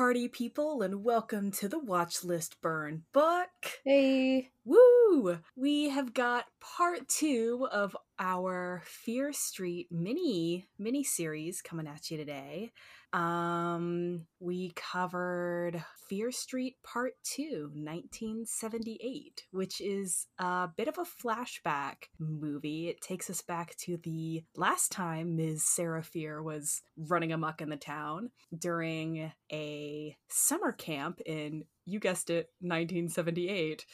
[0.00, 3.50] Party people, and welcome to the Watch List Burn book.
[3.84, 4.48] Hey.
[4.64, 5.40] Woo!
[5.54, 12.16] We have got part two of our Fear Street mini mini series coming at you
[12.16, 12.72] today.
[13.12, 22.04] Um, we covered Fear Street Part 2, 1978, which is a bit of a flashback
[22.18, 22.88] movie.
[22.88, 25.66] It takes us back to the last time Ms.
[25.66, 32.30] Sarah Fier was running amok in the town during a summer camp in, you guessed
[32.30, 33.86] it, 1978.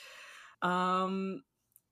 [0.60, 1.42] Um,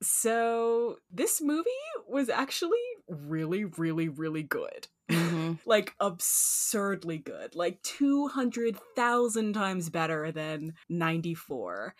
[0.02, 1.70] so this movie
[2.06, 4.88] was actually really, really, really good.
[5.10, 5.54] Mm-hmm.
[5.66, 7.54] like absurdly good.
[7.54, 11.94] Like 200,000 times better than 94.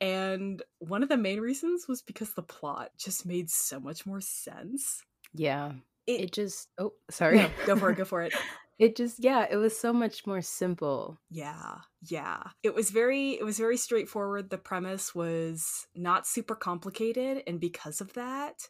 [0.00, 4.20] And one of the main reasons was because the plot just made so much more
[4.20, 5.02] sense.
[5.32, 5.72] Yeah.
[6.06, 7.38] It, It just oh sorry.
[7.38, 8.34] No, go for it, go for it.
[8.78, 11.18] It just yeah, it was so much more simple.
[11.30, 12.42] Yeah, yeah.
[12.62, 14.50] It was very it was very straightforward.
[14.50, 18.68] The premise was not super complicated and because of that,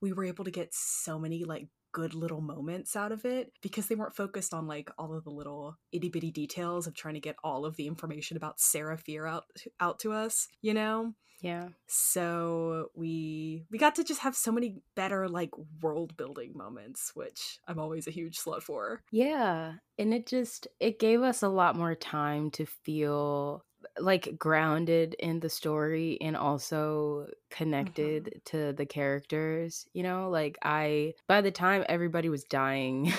[0.00, 3.86] we were able to get so many like good little moments out of it because
[3.86, 7.20] they weren't focused on like all of the little itty bitty details of trying to
[7.20, 9.44] get all of the information about Sarah Fier out
[9.80, 11.14] out to us, you know?
[11.40, 11.68] Yeah.
[11.86, 17.58] So we we got to just have so many better like world building moments, which
[17.66, 19.00] I'm always a huge slut for.
[19.12, 19.74] Yeah.
[19.98, 23.64] And it just it gave us a lot more time to feel
[23.98, 27.32] like grounded in the story and also mm-hmm.
[27.50, 33.12] connected to the characters you know like i by the time everybody was dying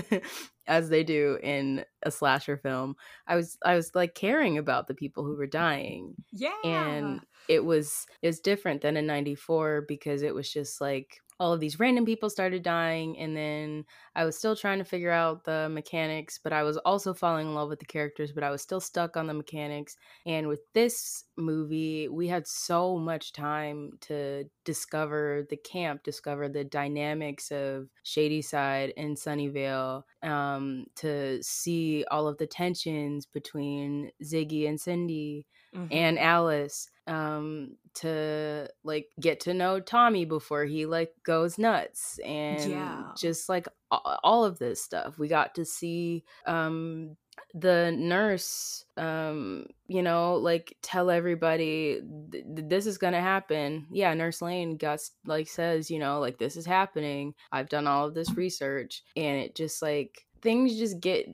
[0.66, 4.94] as they do in a slasher film i was i was like caring about the
[4.94, 6.54] people who were dying Yeah.
[6.64, 11.52] and it was it was different than in 94 because it was just like all
[11.52, 13.84] of these random people started dying and then
[14.14, 17.54] i was still trying to figure out the mechanics but i was also falling in
[17.54, 19.96] love with the characters but i was still stuck on the mechanics.
[20.26, 26.64] And with this movie we had so much time to discover the camp discover the
[26.64, 34.78] dynamics of Shadyside and sunnyvale um, to see all of the tensions between ziggy and
[34.78, 35.88] cindy Mhm.
[35.90, 42.70] and Alice um to like get to know Tommy before he like goes nuts and
[42.70, 43.12] Yeah.
[43.16, 47.16] just like all of this stuff we got to see um
[47.54, 52.00] the nurse um you know like tell everybody
[52.30, 56.38] th- th- this is gonna happen yeah nurse lane got like says you know like
[56.38, 61.00] this is happening i've done all of this research and it just like things just
[61.00, 61.26] get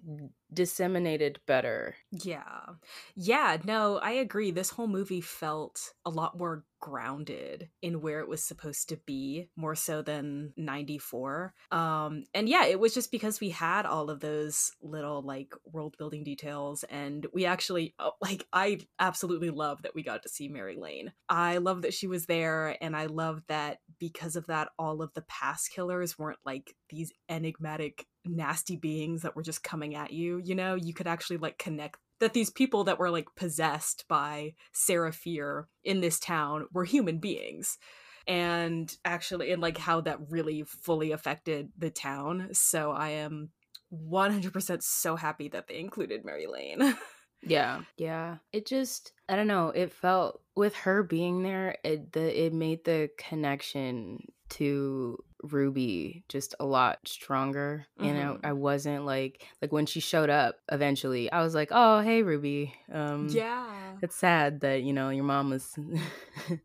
[0.56, 2.74] disseminated better Yeah.
[3.14, 4.50] Yeah, no, I agree.
[4.50, 9.48] This whole movie felt a lot more grounded in where it was supposed to be,
[9.56, 11.52] more so than 94.
[11.72, 15.96] Um and yeah, it was just because we had all of those little like world
[15.98, 20.46] building details and we actually oh, like I absolutely love that we got to see
[20.46, 21.12] Mary Lane.
[21.28, 25.12] I love that she was there and I love that because of that all of
[25.14, 30.40] the past killers weren't like these enigmatic nasty beings that were just coming at you
[30.44, 34.54] you know you could actually like connect that these people that were like possessed by
[34.72, 37.78] Sarah Fier in this town were human beings
[38.26, 43.50] and actually and like how that really fully affected the town so i am
[43.94, 46.96] 100% so happy that they included Mary Lane
[47.42, 47.82] Yeah.
[47.96, 48.36] Yeah.
[48.52, 52.84] It just I don't know, it felt with her being there, it the it made
[52.84, 55.18] the connection to
[55.52, 57.86] Ruby just a lot stronger.
[58.00, 58.40] And Mhm.
[58.44, 62.22] I, I wasn't like like when she showed up eventually, I was like, "Oh, hey
[62.22, 65.74] Ruby." Um yeah it's sad that, you know, your mom was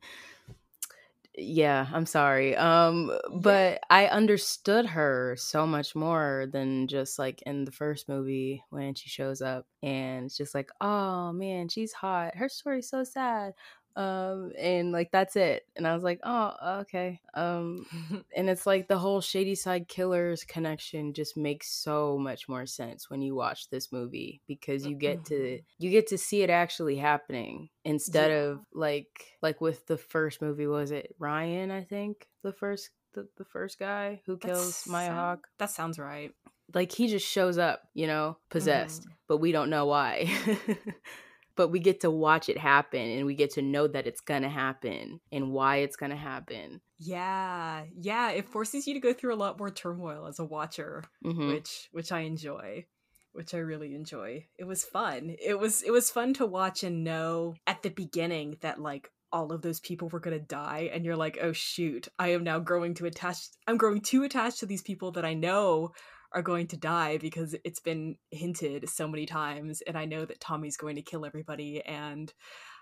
[1.37, 2.57] Yeah, I'm sorry.
[2.57, 3.09] Um
[3.39, 8.95] but I understood her so much more than just like in the first movie when
[8.95, 12.35] she shows up and it's just like, "Oh man, she's hot.
[12.35, 13.53] Her story's so sad."
[13.95, 15.65] Um and like that's it.
[15.75, 17.85] And I was like, "Oh, okay." Um
[18.35, 23.21] and it's like the whole Shadyside Killers connection just makes so much more sense when
[23.21, 25.63] you watch this movie because you get to Mhm.
[25.79, 28.37] you get to see it actually happening instead Yeah.
[28.37, 29.09] of like
[29.41, 33.77] like with the first movie was it Ryan I think the first the, the first
[33.77, 36.31] guy who kills Maya sound- Hawke that sounds right
[36.73, 39.11] like he just shows up you know possessed Mhm.
[39.27, 40.29] but we don't know why
[41.55, 44.49] but we get to watch it happen and we get to know that it's gonna
[44.49, 49.35] happen and why it's gonna happen yeah yeah it forces you to go through a
[49.35, 52.85] lot more turmoil as a watcher hmm which which I enjoy
[53.33, 54.47] which I really enjoy.
[54.57, 55.35] It was fun.
[55.43, 59.53] It was it was fun to watch and know at the beginning that like all
[59.53, 62.59] of those people were going to die and you're like, "Oh shoot, I am now
[62.59, 63.37] growing to attach
[63.67, 65.93] I'm growing too attached to these people that I know
[66.33, 70.39] are going to die because it's been hinted so many times and I know that
[70.39, 72.31] Tommy's going to kill everybody and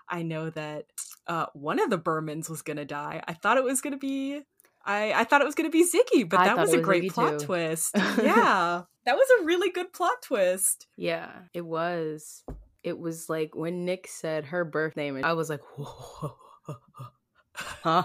[0.08, 0.86] I know that
[1.26, 3.22] uh, one of the Bermans was going to die.
[3.26, 4.42] I thought it was going to be
[4.84, 6.80] I, I thought it was going to be Ziggy, but I that thought was a
[6.80, 7.46] great Ziggy plot too.
[7.46, 7.94] twist.
[8.22, 10.86] Yeah, that was a really good plot twist.
[10.96, 12.42] Yeah, it was.
[12.82, 15.60] It was like when Nick said her birth name, and I was like,
[17.52, 18.04] huh?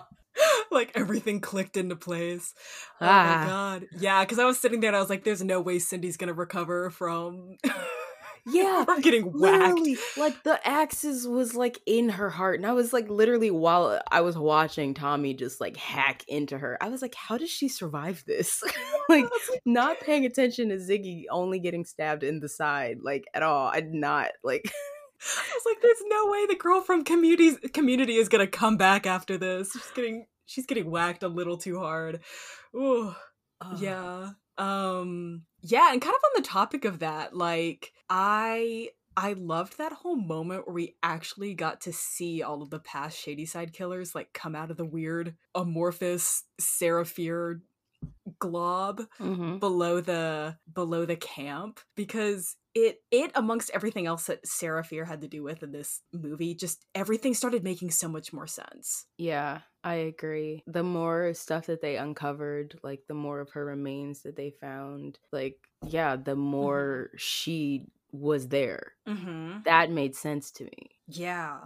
[0.75, 2.54] Like everything clicked into place.
[3.01, 3.38] Oh Ah.
[3.42, 3.88] my god.
[3.98, 6.33] Yeah, because I was sitting there and I was like, there's no way Cindy's gonna
[6.33, 7.57] recover from
[8.48, 9.80] Yeah, from getting whacked.
[10.18, 14.22] like the axes was like in her heart, and I was like, literally, while I
[14.22, 18.24] was watching Tommy just like hack into her, I was like, how does she survive
[18.27, 18.62] this?
[19.10, 19.25] like,
[19.66, 23.68] not paying attention to Ziggy only getting stabbed in the side, like at all.
[23.68, 24.62] I did not like.
[24.68, 29.07] I was like, there's no way the girl from community community is gonna come back
[29.07, 29.72] after this.
[29.72, 32.22] She's getting she's getting whacked a little too hard.
[32.76, 33.14] Ooh.
[33.80, 34.32] Yeah.
[34.58, 39.94] Um yeah, and kind of on the topic of that, like I I loved that
[39.94, 44.34] whole moment where we actually got to see all of the past Shadyside killers like
[44.34, 47.62] come out of the weird amorphous Sarah Fier
[48.40, 49.60] glob Mhm.
[49.60, 55.22] below the below the camp because it it amongst everything else that Sarah Fier had
[55.22, 59.06] to do with in this movie just everything started making so much more sense.
[59.18, 60.64] Yeah, I agree.
[60.66, 65.20] The more stuff that they uncovered, like the more of her remains that they found,
[65.32, 68.94] like yeah, the more she was there.
[69.08, 69.60] Mm-hmm.
[69.66, 70.90] That made sense to me.
[71.08, 71.60] Yeah.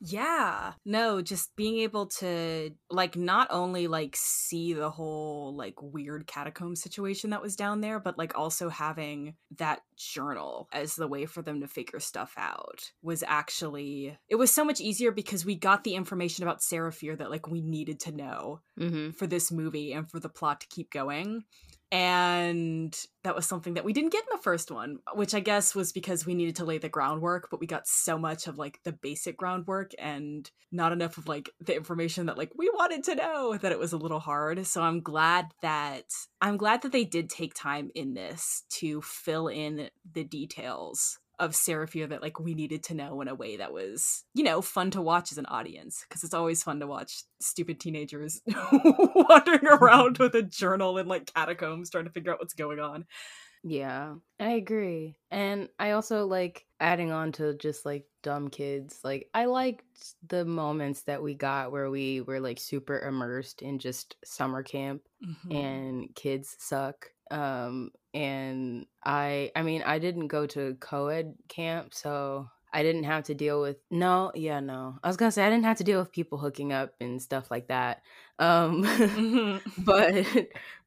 [0.00, 0.74] Yeah.
[0.84, 6.76] No, just being able to like not only like see the whole like weird catacomb
[6.76, 11.42] situation that was down there, but like also having that journal as the way for
[11.42, 15.82] them to figure stuff out was actually it was so much easier because we got
[15.82, 19.10] the information about Sarah Fier that like we needed to know Mm-hmm.
[19.10, 21.42] for this movie and for the plot to keep going.
[21.90, 22.94] And
[23.24, 25.90] that was something that we didn't get in the first one, which I guess was
[25.90, 28.92] because we needed to lay the groundwork, but we got so much of like the
[28.92, 33.56] basic groundwork and not enough of like the information that like we wanted to know
[33.56, 34.66] that it was a little hard.
[34.66, 36.04] So I'm glad that
[36.42, 41.54] I'm glad that they did take time in this to fill in the details of
[41.54, 44.60] Sarah Fier that like we needed to know in a way that was, you know,
[44.60, 48.40] fun to watch as an audience because it's always fun to watch stupid teenagers
[48.72, 53.06] wandering around with a journal in like catacombs trying to figure out what's going on.
[53.64, 55.16] Yeah, I agree.
[55.32, 59.00] And I also like adding on to just like dumb kids.
[59.02, 59.84] Like, I liked
[60.28, 65.02] the moments that we got where we were like super immersed in just summer camp
[65.24, 65.54] Mhm.
[65.54, 67.10] and kids suck.
[67.30, 73.24] Um, and I, I mean, I didn't go to co-ed camp, so I didn't have
[73.24, 74.98] to deal with no, yeah, no.
[75.02, 77.50] I was gonna say I didn't have to deal with people hooking up and stuff
[77.50, 78.02] like that.
[78.38, 78.82] Um,
[79.14, 79.60] Mhm.
[79.76, 80.26] but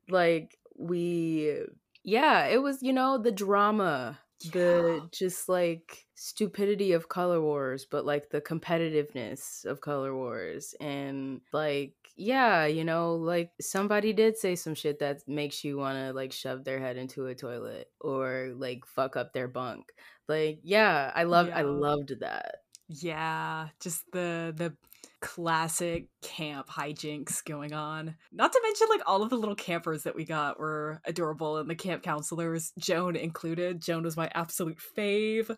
[0.10, 1.60] like we
[2.04, 8.06] yeah it was you know the drama the just like stupidity of color wars but
[8.06, 14.56] like the competitiveness of color wars and like yeah you know like somebody did say
[14.56, 18.52] some shit that makes you want to like shove their head into a toilet or
[18.56, 19.92] like fuck up their bunk
[20.28, 22.56] like yeah i love i loved that
[22.94, 24.76] Yeah, just the the
[25.22, 28.16] classic camp hijinks going on.
[28.32, 31.70] Not to mention like all of the little campers that we got were adorable and
[31.70, 33.82] the camp counselors, Joan included.
[33.82, 35.50] Joan was my absolute fave.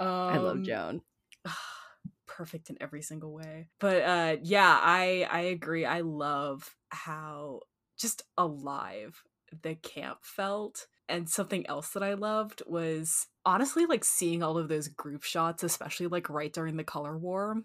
[0.00, 1.00] Um, i love joan
[2.38, 3.68] perfect in every single way.
[3.80, 5.84] But uh yeah, I I agree.
[5.84, 7.62] I love how
[7.98, 9.22] just alive
[9.62, 10.86] the camp felt.
[11.10, 15.62] And something else that I loved was honestly like seeing all of those group shots,
[15.62, 17.62] especially like right during the color war.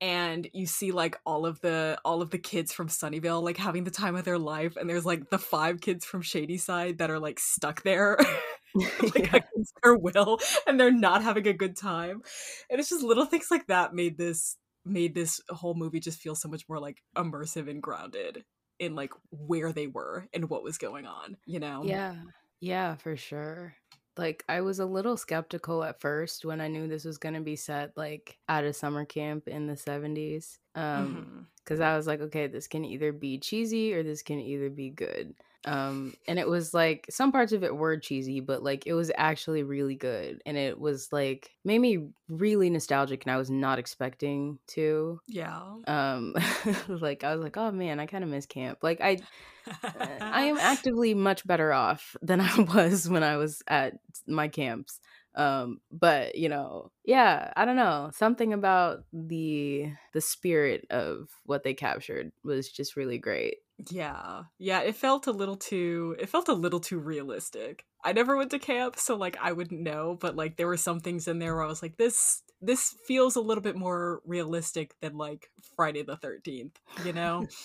[0.00, 3.84] And you see like all of the all of the kids from Sunnyvale like having
[3.84, 7.18] the time of their life, and there's like the five kids from Shadyside that are
[7.18, 8.18] like stuck there.
[9.14, 9.40] like Yeah.
[9.54, 12.22] against their will and they're not having a good time
[12.70, 16.34] and it's just little things like that made this made this whole movie just feel
[16.34, 18.44] so much more like immersive and grounded
[18.78, 22.14] in like where they were and what was going on you know Yeah,
[22.60, 23.74] yeah, for sure.
[24.16, 27.40] Like I was a little skeptical at first when I knew this was going to
[27.40, 30.58] be set like at a summer camp in the 70s.
[30.74, 31.46] Um Mhm.
[31.66, 34.90] cuz I was like, okay, this can either be cheesy or this can either be
[34.90, 35.34] good.
[35.64, 39.10] Um and it was like some parts of it were cheesy, but like it was
[39.16, 43.78] actually really good and it was like made me really nostalgic and I was not
[43.78, 46.34] expecting to yeah um
[46.88, 49.18] like I was like, "Oh man, I kind of miss camp." Like I
[49.66, 53.94] uh, I am actively much better off than I was when I was at
[54.26, 55.00] my camps.
[55.36, 58.10] Um, but you know, yeah, I don't know.
[58.14, 63.56] Something about the the spirit of what they captured was just really great.
[63.90, 64.44] Yeah.
[64.58, 67.84] Yeah, it felt a little too it felt a little too realistic.
[68.04, 71.00] I never went to camp, so like I wouldn't know, but like there were some
[71.00, 74.94] things in there where I was like this this feels a little bit more realistic
[75.00, 77.46] than like Friday the 13th, you know?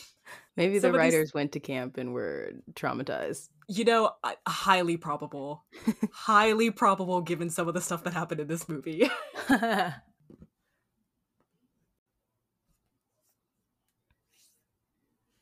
[0.58, 3.50] Maybe the writers went to camp and were traumatized.
[3.68, 4.12] You know,
[4.48, 5.64] highly probable.
[6.12, 9.10] highly probable given some of the stuff that happened in this movie.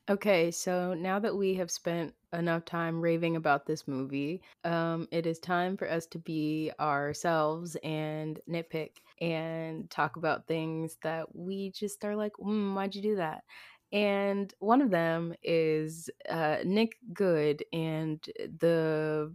[0.09, 5.25] okay, so now that we have spent enough time raving about this movie, um, it
[5.25, 11.71] is time for us to be ourselves and nitpick and talk about things that we
[11.71, 13.43] just are like, mm, why'd you do that?
[13.91, 18.19] And one of them is uh, Nick Goode and
[18.59, 19.33] the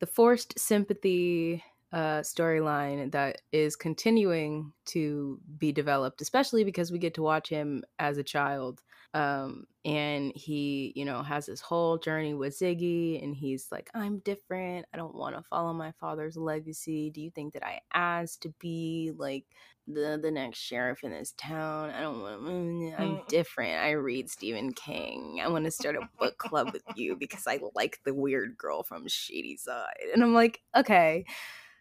[0.00, 7.14] the forced sympathy uh, storyline that is continuing to be developed, especially because we get
[7.14, 8.82] to watch him as a child.
[9.14, 14.18] Um, and he, you know, has this whole journey with Ziggy, and he's like, I'm
[14.20, 14.86] different.
[14.92, 17.10] I don't want to follow my father's legacy.
[17.10, 19.46] Do you think that I asked to be like
[19.86, 21.90] the the next sheriff in this town?
[21.90, 22.42] I don't want.
[22.42, 23.28] Mm, I'm Mm.
[23.28, 23.82] different.
[23.82, 25.40] I read Stephen King.
[25.42, 28.82] I want to start a book club with you because I like the weird girl
[28.82, 30.10] from Shadyside.
[30.12, 31.24] And I'm like, okay.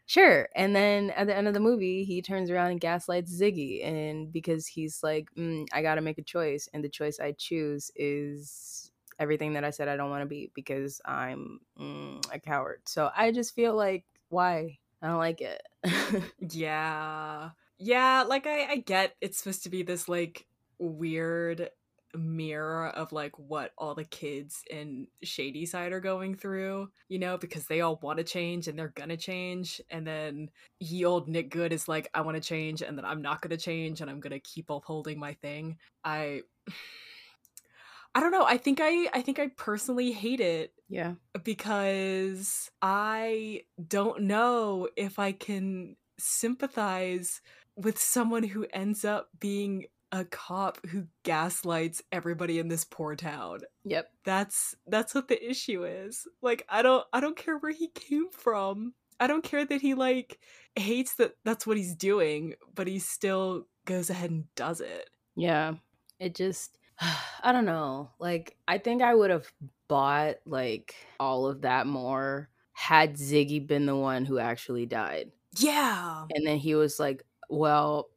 [0.08, 0.48] Sure.
[0.56, 3.86] And then at the end of the movie, he turns around and gaslights Ziggy.
[3.86, 6.70] And because he's like, mm, I got to make a choice.
[6.74, 10.50] And the choice I choose is everything that I said I don't want to be
[10.56, 12.82] because I'm mm, a coward.
[12.86, 14.78] So I just feel like, why?
[15.02, 15.62] I don't like it.
[16.40, 17.50] yeah.
[17.78, 20.48] Yeah, like I, I get it's supposed to be this like
[20.80, 21.70] weird
[22.16, 27.68] mirror of like what all the kids in Shadyside are going through, you know, because
[27.68, 29.82] they all want to change and they're gonna change.
[29.90, 30.50] And then
[30.80, 33.58] ye old Nick Goode is like, I want to change and then I'm not gonna
[33.58, 35.78] change and I'm gonna keep upholding my thing.
[36.04, 36.42] I
[38.16, 38.46] I don't know.
[38.46, 41.14] I think I I think I personally hate it yeah.
[41.44, 47.42] because I don't know if I can sympathize
[47.76, 53.60] with someone who ends up being a cop who gaslights everybody in this poor town.
[53.84, 54.10] Yep.
[54.24, 56.28] That's that's what the issue is.
[56.42, 58.94] Like I don't I don't care where he came from.
[59.20, 60.40] I don't care that he like
[60.76, 65.10] hates that that's what he's doing, but he still goes ahead and does it.
[65.36, 65.76] Yeah.
[66.20, 66.78] It just
[67.44, 68.12] I don't know.
[68.20, 69.52] Like I think I would have
[69.88, 75.32] bought like all of that more had Ziggy been the one who actually died.
[75.58, 76.26] Yeah.
[76.34, 78.10] And then he was like, "Well,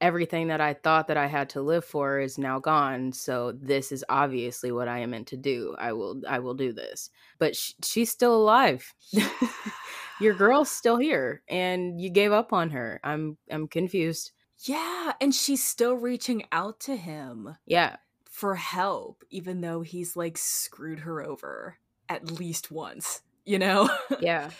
[0.00, 3.92] everything that I thought that I had to live for is now gone, so this
[3.92, 5.74] is obviously what I am meant to do.
[5.78, 8.94] I will I will do this." But sh- she's still alive.
[10.20, 13.00] Your girl's still here and you gave up on her.
[13.04, 14.32] I'm I'm confused.
[14.64, 17.56] Yeah, and she's still reaching out to him.
[17.66, 17.96] Yeah.
[18.30, 23.88] for help, even though he's like screwed her over at least once, you know?
[24.20, 24.50] Yeah.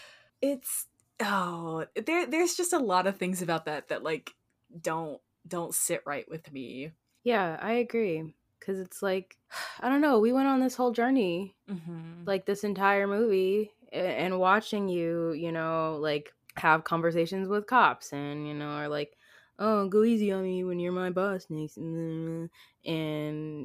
[0.43, 0.87] it's
[1.21, 4.33] oh, there there's just a lot of things about that that like
[4.81, 6.93] don't don't sit right with me.
[7.25, 8.35] Yeah, I agree.
[8.61, 9.37] Cause it's like,
[9.81, 12.25] I don't know, we went on this whole journey, Mm-hmm.
[12.27, 18.47] like this entire movie, and watching you, you know, like have conversations with cops and,
[18.47, 19.17] you know, are like,
[19.59, 21.77] oh, go easy on me when you're my boss next.
[21.79, 22.51] And,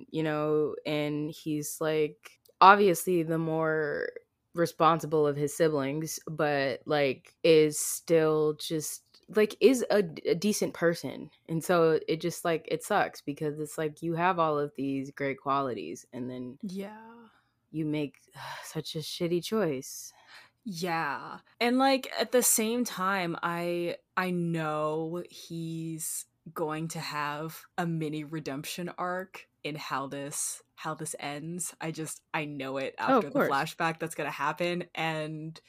[0.09, 4.09] you know, and he's like, obviously the more
[4.53, 11.29] responsible of his siblings, but like is still just like is a, a decent person
[11.47, 15.09] and so it just like it sucks because it's like you have all of these
[15.11, 17.29] great qualities and then Yeah.
[17.71, 18.15] you make
[18.63, 20.13] such a shitty choice
[20.63, 21.39] Yeah.
[21.59, 28.23] And like at the same time I I know he's going to have a mini
[28.23, 31.75] redemption arc in how this how this ends.
[31.79, 35.59] I just I know it Oh, after of the flashback that's going to happen and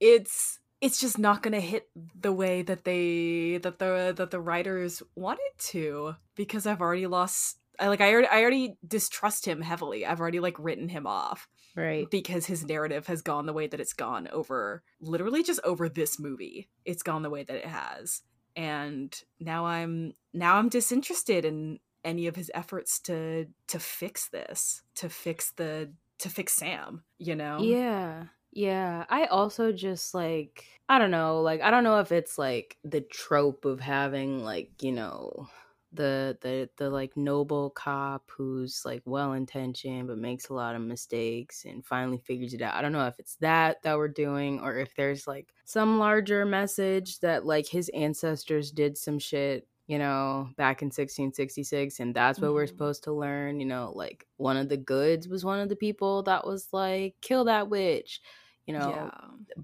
[0.00, 1.88] it's it's just not going to hit
[2.18, 7.58] the way that they that the that the writers wanted to because I've already lost
[7.78, 10.04] I like I already, I already distrust him heavily.
[10.04, 13.80] I've already like written him off right because his narrative has gone the way that
[13.80, 18.22] it's gone over literally just over this movie it's gone the way that it has
[18.56, 24.82] and now i'm now i'm disinterested in any of his efforts to to fix this
[24.94, 27.58] to fix the to fix sam you know?
[27.60, 29.06] Yeah yeah.
[29.08, 33.00] I also just like i don't know like i don't know if it's like the
[33.00, 35.48] trope of having like you know
[35.94, 40.80] the the the like noble cop who's like well intentioned but makes a lot of
[40.80, 42.74] mistakes and finally figures it out.
[42.74, 46.44] I don't know if it's that that we're doing or if there's like some larger
[46.44, 52.00] message that like his ancestors did some shit you know, back in 1666.
[52.00, 52.54] And that's what mm-hmm.
[52.54, 53.60] we're supposed to learn.
[53.60, 57.16] You know, like one of the Goodes was one of the people that was like,
[57.20, 58.20] kill that witch,
[58.66, 58.90] you know.
[58.90, 59.10] Yeah.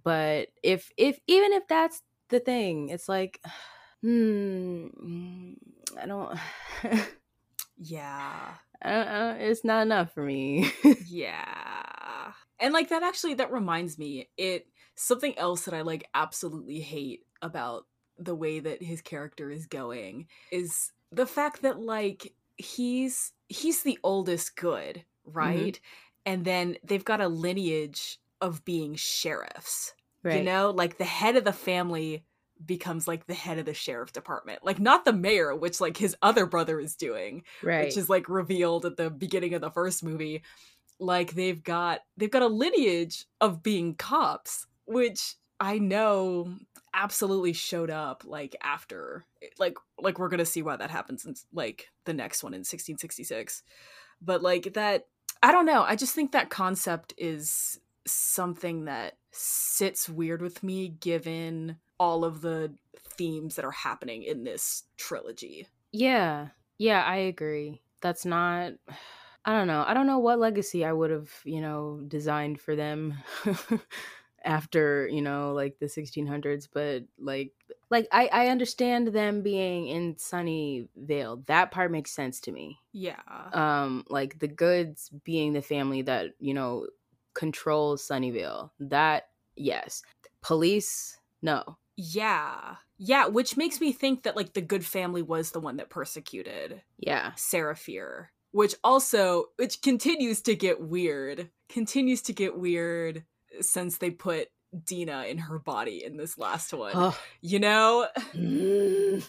[0.04, 3.40] But if, if, even if that's the thing, it's like,
[4.02, 5.52] hmm,
[6.00, 6.38] I don't.
[7.78, 8.54] yeah.
[8.83, 10.71] I don't, I don't, it's not enough for me.
[11.07, 12.33] yeah.
[12.61, 17.25] And like that actually, that reminds me, it, something else that I like absolutely hate
[17.42, 17.87] about
[18.18, 23.99] the way that his character is going is the fact that like he's he's the
[24.02, 25.38] oldest Goode, mm-hmm.
[25.38, 25.75] right?
[25.75, 26.33] Mm-hmm.
[26.33, 29.95] And then they've got a lineage of being sheriffs.
[30.23, 30.38] Right.
[30.38, 32.25] You know, like the head of the family
[32.65, 34.65] becomes like the head of the sheriff department.
[34.65, 37.85] Like not the mayor, which like his other brother is doing, right.
[37.85, 40.43] which is like revealed at the beginning of the first movie.
[40.99, 46.55] Like they've got they've got a lineage of being cops, which I know
[46.95, 49.25] absolutely showed up like after
[49.59, 53.62] like like we're gonna see why that happens in like the next one in 1666
[54.23, 55.07] but like that
[55.43, 60.88] i don't know i just think that concept is something that sits weird with me
[60.88, 65.67] given all of the themes that are happening in this trilogy.
[65.93, 67.83] Yeah yeah i agree.
[68.00, 68.73] That's not
[69.45, 69.85] i don't know.
[69.87, 73.14] I don't know what legacy i would have you know designed for them
[74.45, 77.52] after you know like the 1600s but like
[77.90, 82.78] like i i understand them being in sunnyvale that part makes sense to me.
[82.93, 83.21] Yeah.
[83.52, 86.87] Um like the Goodes being the family that you know
[87.35, 90.02] controls sunnyvale that yes.
[90.40, 91.19] Police?
[91.43, 95.78] No yeah yeah which makes me think that like the Goode family was the one
[95.78, 102.57] that persecuted yeah Sarah Fier, which also which continues to get weird continues to get
[102.57, 103.25] weird
[103.61, 104.49] since they put
[104.85, 106.92] Dina in her body in this last one.
[106.94, 107.18] Oh.
[107.40, 108.07] You know?
[108.35, 109.29] Mm.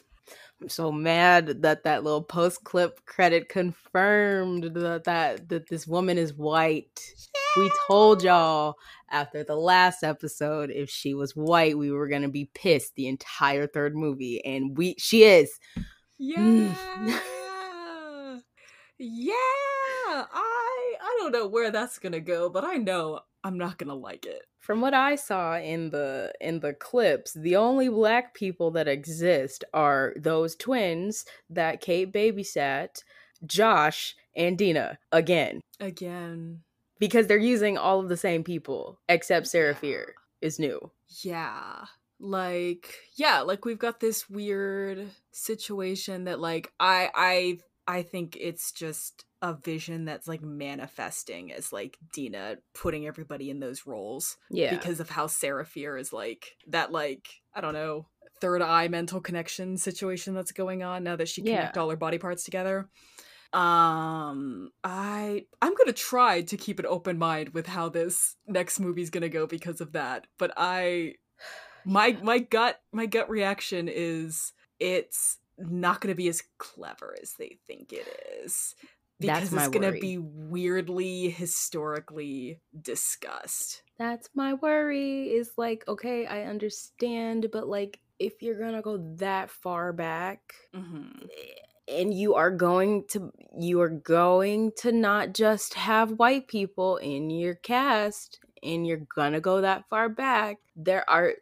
[0.61, 6.17] I'm so mad that that little post clip credit confirmed that, that that this woman
[6.17, 6.99] is white.
[7.57, 8.75] We told y'all
[9.09, 13.65] after the last episode if she was white, we were gonna be pissed the entire
[13.65, 15.59] third movie, and we she is.
[16.19, 16.39] Yeah.
[16.39, 18.41] Mm.
[18.99, 19.33] yeah.
[20.09, 24.25] I I don't know where that's gonna go, but I know I'm not gonna like
[24.25, 24.43] it.
[24.59, 29.63] From what I saw in the in the clips, the only black people that exist
[29.73, 33.01] are those twins that Kate babysat,
[33.45, 35.61] Josh and Dina again.
[35.79, 36.61] Again.
[36.99, 39.79] Because they're using all of the same people, except Sarah yeah.
[39.79, 40.91] Fear is new.
[41.23, 41.85] Yeah.
[42.19, 48.71] Like, yeah, like we've got this weird situation that like I I I think it's
[48.71, 54.37] just a vision that's like manifesting as like Dina putting everybody in those roles.
[54.51, 54.75] Yeah.
[54.75, 58.07] Because of how Sarah Fier is like that like, I don't know,
[58.41, 61.55] third eye mental connection situation that's going on now that she yeah.
[61.55, 62.89] connect all her body parts together.
[63.53, 68.79] Um I I'm going to try to keep an open mind with how this next
[68.79, 70.27] movie's going to go because of that.
[70.37, 71.15] But I
[71.85, 77.33] my my gut my gut reaction is it's not going to be as clever as
[77.37, 78.07] they think it
[78.43, 78.75] is
[79.19, 83.83] because it's going to be weirdly historically discussed.
[83.97, 85.31] That's my worry.
[85.31, 90.41] Is like, okay, I understand, but like, if you're gonna go that far back,
[90.75, 91.25] mm-hmm.
[91.89, 97.29] And you are going to, you are going to not just have white people in
[97.29, 100.57] your cast, and you're gonna go that far back.
[100.75, 101.33] There are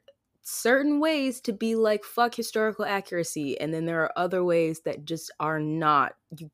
[0.50, 5.04] certain ways to be like fuck historical accuracy and then there are other ways that
[5.04, 6.50] just are not you.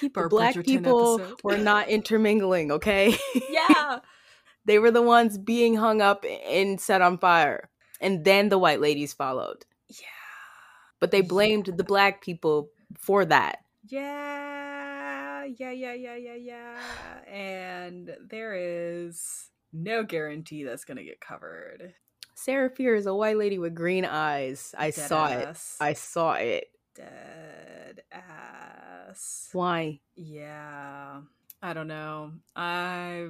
[0.00, 1.40] Keep our black Bridgerton people episode.
[1.42, 3.16] were not intermingling, okay?
[3.48, 4.00] Yeah.
[4.66, 7.70] they were the ones being hung up and set on fire.
[8.00, 9.64] And then the white ladies followed.
[11.00, 13.58] But they blamed the black people for that.
[13.86, 15.44] Yeah.
[15.44, 16.76] Yeah, yeah, yeah, yeah, yeah.
[17.30, 21.94] And there is no guarantee that's going to get covered.
[22.34, 24.74] Sarah Fier is a white lady with green eyes.
[24.76, 25.76] I Dead saw ass.
[25.80, 25.84] it.
[25.84, 26.66] I saw it.
[26.94, 29.50] Dead ass.
[29.52, 30.00] Why?
[30.16, 31.20] Yeah.
[31.62, 32.32] I don't know.
[32.56, 33.28] I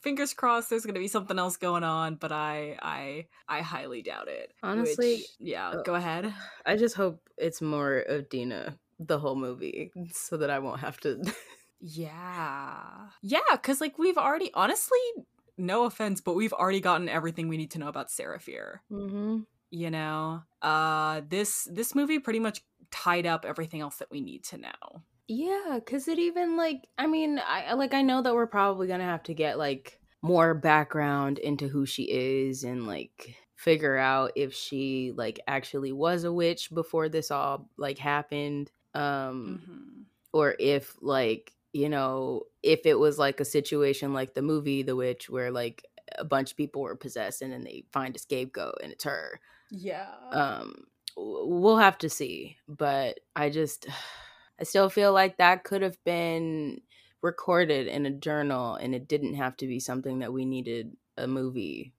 [0.00, 4.28] fingers crossed there's gonna be something else going on, but I I I highly doubt
[4.28, 4.52] it.
[4.62, 5.70] Honestly, which, yeah.
[5.70, 6.32] Uh, go ahead.
[6.66, 10.98] I just hope it's more of Dina the whole movie, so that I won't have
[11.00, 11.22] to.
[11.80, 12.80] yeah,
[13.22, 14.98] yeah, because like we've already honestly,
[15.56, 18.82] no offense, but we've already gotten everything we need to know about Sarah Fier.
[18.90, 24.20] Mm-hmm you know uh this this movie pretty much tied up everything else that we
[24.20, 28.34] need to know yeah because it even like i mean i like i know that
[28.34, 33.36] we're probably gonna have to get like more background into who she is and like
[33.56, 39.62] figure out if she like actually was a witch before this all like happened um
[39.68, 40.04] Mhm.
[40.32, 44.96] or if like you know if it was like a situation like the movie the
[44.96, 45.84] witch where like
[46.18, 49.40] a bunch of people were possessed and then they find a scapegoat and it's her
[49.70, 50.06] Yeah.
[50.32, 50.86] um
[51.16, 53.86] we'll have to see but i just
[54.60, 56.80] i still feel like that could have been
[57.22, 61.26] recorded in a journal and it didn't have to be something that we needed a
[61.26, 61.92] movie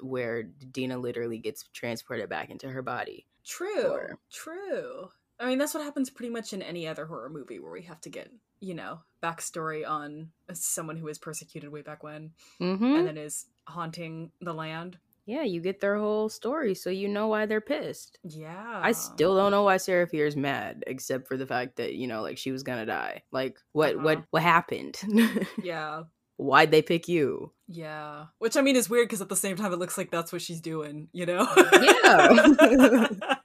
[0.00, 3.84] where dina literally gets transported back into her body True.
[3.84, 5.08] Or- True.
[5.38, 8.00] I mean, that's what happens pretty much in any other horror movie where we have
[8.02, 12.84] to get, you know, backstory on someone who was persecuted way back when mm-hmm.
[12.84, 14.98] and then is haunting the land.
[15.26, 18.80] Yeah you get their whole story so you know why they're pissed Yeah.
[18.82, 22.06] I still don't know why Sarah Fier is mad, except for the fact that you
[22.06, 23.22] know, like she was gonna die.
[23.32, 24.04] Like, what, Uh-huh.
[24.04, 24.96] what, what happened?
[25.62, 26.04] Yeah.
[26.38, 27.52] Why'd they pick you?
[27.66, 28.26] Yeah.
[28.38, 30.42] Which I mean is weird because at the same time it looks like that's what
[30.42, 31.48] she's doing, you know?
[31.82, 33.08] Yeah.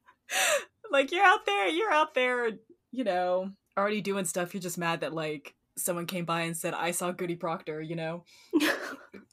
[0.92, 2.50] like you're out there, you're out there,
[2.92, 4.54] you know, already doing stuff.
[4.54, 7.96] You're just mad that like someone came by and said, I saw Goody Proctor, you
[7.96, 8.24] know?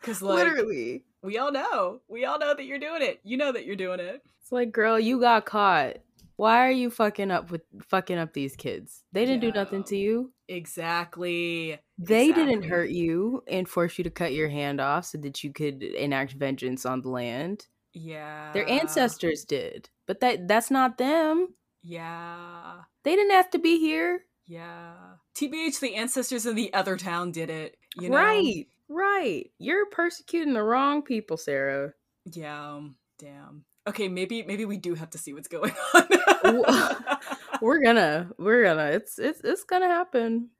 [0.00, 2.00] Because like Literally, we all know.
[2.08, 3.20] We all know that you're doing it.
[3.24, 4.22] You know that you're doing it.
[4.40, 5.98] it's like, girl, you got caught.
[6.36, 9.02] Why are you fucking up with fucking up these kids?
[9.10, 10.32] They didn't do nothing to you.
[10.46, 11.78] Exactly.
[11.98, 15.52] They didn't hurt you and force you to cut your hand off so that you
[15.52, 17.66] could enact vengeance on the land.
[17.92, 18.52] Yeah.
[18.52, 21.54] Their ancestors did, but that that's not them.
[21.82, 22.82] Yeah.
[23.02, 24.24] They didn't have to be here.
[24.46, 24.92] Yeah.
[25.34, 27.76] TBH, the ancestors of the other town did it.
[27.96, 28.16] You know?
[28.16, 29.50] Right, right.
[29.58, 31.92] You're persecuting the wrong people, Sarah.
[32.32, 32.74] Yeah.
[32.74, 33.64] um, Damn.
[33.88, 36.06] Okay, maybe maybe we do have to see what's going on.
[37.62, 38.84] We're gonna, we're gonna.
[38.92, 40.50] It's it's it's gonna happen.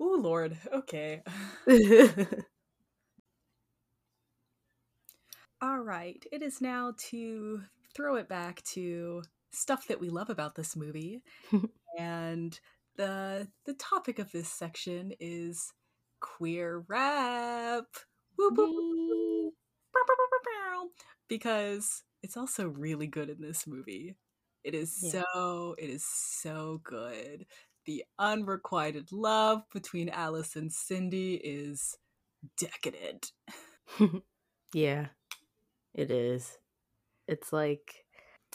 [0.00, 0.56] oh Lord.
[0.72, 1.22] Okay.
[5.62, 6.24] All right.
[6.30, 7.62] It is now to
[7.94, 11.22] throw it back to stuff that we love about this movie.
[11.98, 12.58] and
[12.96, 15.72] the the topic of this section is
[16.20, 17.86] queer rap.
[21.28, 24.16] Because it's also really good in this movie.
[24.64, 25.22] It is Yeah.
[25.22, 27.46] so it is so good.
[27.84, 31.96] The unrequited love between Alice and Cindy is
[32.56, 33.32] decadent.
[34.72, 35.08] yeah,
[35.94, 36.58] it is.
[37.28, 38.04] It's like,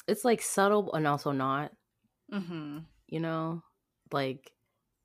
[0.08, 1.72] it's like subtle and also not.
[2.32, 2.80] Mm-hmm.
[3.08, 3.64] You know,
[4.12, 4.52] like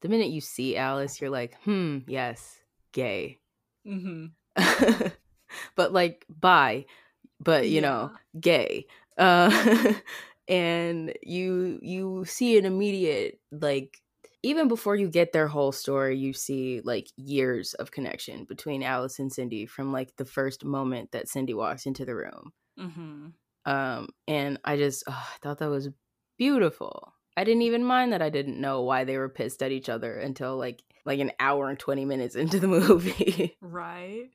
[0.06, 2.60] the minute you see Alice, you're like, hmm, yes,
[2.92, 3.40] gay.
[3.86, 4.26] Mm-hmm.
[5.74, 6.84] but like bi,
[7.40, 8.86] but you know, gay.
[9.18, 9.94] Uh,
[10.48, 14.00] and you you see an immediate like
[14.44, 19.18] even before you get their whole story, you see like years of connection between Alice
[19.18, 22.52] and Cindy from like the first moment that Cindy walks into the room.
[22.78, 23.26] Mm-hmm.
[23.64, 25.88] Um, and I just oh, I thought that was
[26.38, 27.12] beautiful.
[27.36, 30.16] I didn't even mind that I didn't know why they were pissed at each other
[30.18, 33.56] until like like an hour and 20 minutes into the movie.
[33.60, 34.30] Right.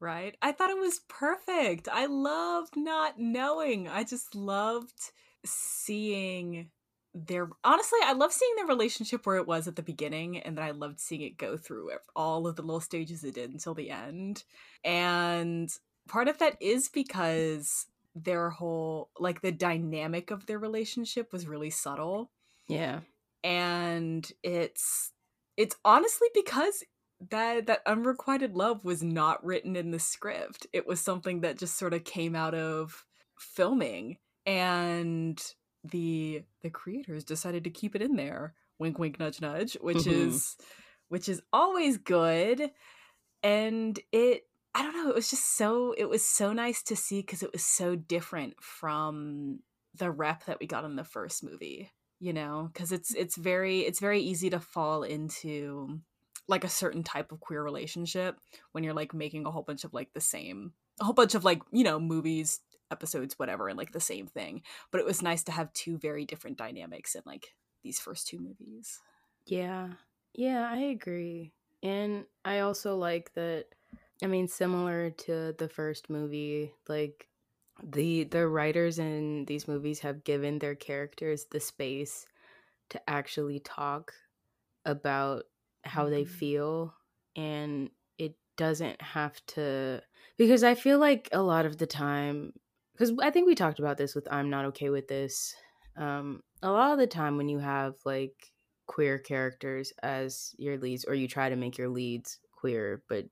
[0.00, 0.36] Right.
[0.42, 1.88] I thought it was perfect.
[1.90, 3.88] I loved not knowing.
[3.88, 5.12] I just loved
[5.44, 6.70] seeing
[7.14, 10.64] their honestly, I love seeing their relationship where it was at the beginning and then
[10.64, 13.90] I loved seeing it go through all of the little stages it did until the
[13.90, 14.44] end.
[14.84, 15.70] And
[16.08, 21.70] part of that is because their whole like the dynamic of their relationship was really
[21.70, 22.30] subtle
[22.68, 23.00] yeah.
[23.44, 25.10] and it's
[25.56, 26.82] it's honestly because
[27.30, 31.76] that that unrequited love was not written in the script it was something that just
[31.78, 33.04] sort of came out of
[33.38, 35.42] filming and
[35.84, 40.28] the the creators decided to keep it in there wink wink nudge nudge which Mhm.
[40.28, 40.56] is
[41.08, 42.70] which is always good
[43.42, 44.44] and it
[44.74, 47.52] i don't know it was just so it was so nice to see because it
[47.52, 49.60] was so different from
[49.94, 51.90] the rep that we got in the first movie
[52.22, 56.00] you know because it's it's very it's very easy to fall into
[56.46, 58.38] like a certain type of queer relationship
[58.70, 61.44] when you're like making a whole bunch of like the same a whole bunch of
[61.44, 62.60] like you know movies
[62.92, 66.24] episodes whatever and like the same thing but it was nice to have two very
[66.24, 69.02] different dynamics in like these first two movies
[69.46, 69.94] Yeah.
[70.34, 71.52] Yeah, I agree.
[71.82, 73.66] And I also like that
[74.22, 77.28] I mean similar to the first movie, like
[77.82, 82.26] the the writers in these movies have given their characters the space
[82.90, 84.14] to actually talk
[84.84, 85.44] about
[85.84, 86.24] how they Mhm.
[86.24, 86.94] feel
[87.36, 90.02] and it doesn't have to
[90.38, 92.52] because I feel like a lot of the time
[92.92, 95.54] because I think we talked about this with I'm not okay with this.
[95.96, 98.52] Um, a lot of the time when you have like
[98.86, 103.26] queer characters as your leads, or you try to make your leads queer, but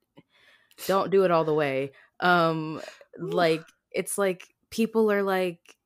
[0.87, 1.93] don't do it all the way.
[2.21, 2.83] Um,
[3.19, 5.77] like it's like people are like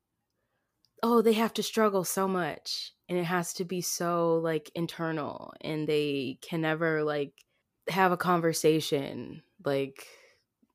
[1.03, 5.53] oh they have to struggle so much and it has to be so like internal
[5.61, 7.33] and they can never like
[7.89, 10.07] have a conversation like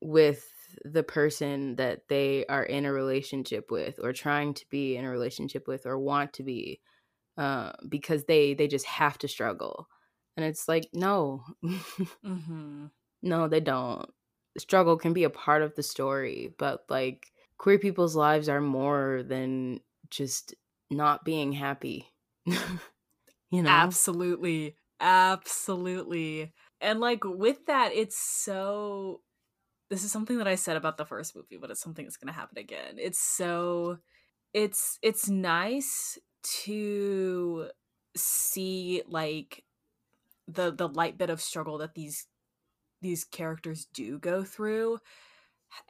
[0.00, 0.46] with
[0.84, 5.10] the person that they are in a relationship with or trying to be in a
[5.10, 6.80] relationship with or want to be
[7.36, 9.88] uh, because they they just have to struggle.
[10.36, 11.44] And it's like no.
[12.24, 12.86] Mm-hmm.
[13.22, 14.08] no they don't
[14.58, 19.22] struggle can be a part of the story but like queer people's lives are more
[19.24, 20.54] than just
[20.90, 22.08] not being happy
[23.50, 23.70] you know?
[23.70, 29.22] Absolutely absolutely and like with that it's so
[29.90, 32.28] this is something that i said about the first movie but it's something that's going
[32.32, 32.96] to happen again.
[32.98, 33.98] It's so
[34.54, 36.18] it's it's nice
[36.64, 37.70] to
[38.16, 39.64] see like
[40.48, 42.26] the the light bit of struggle that these
[43.02, 44.98] these characters do go through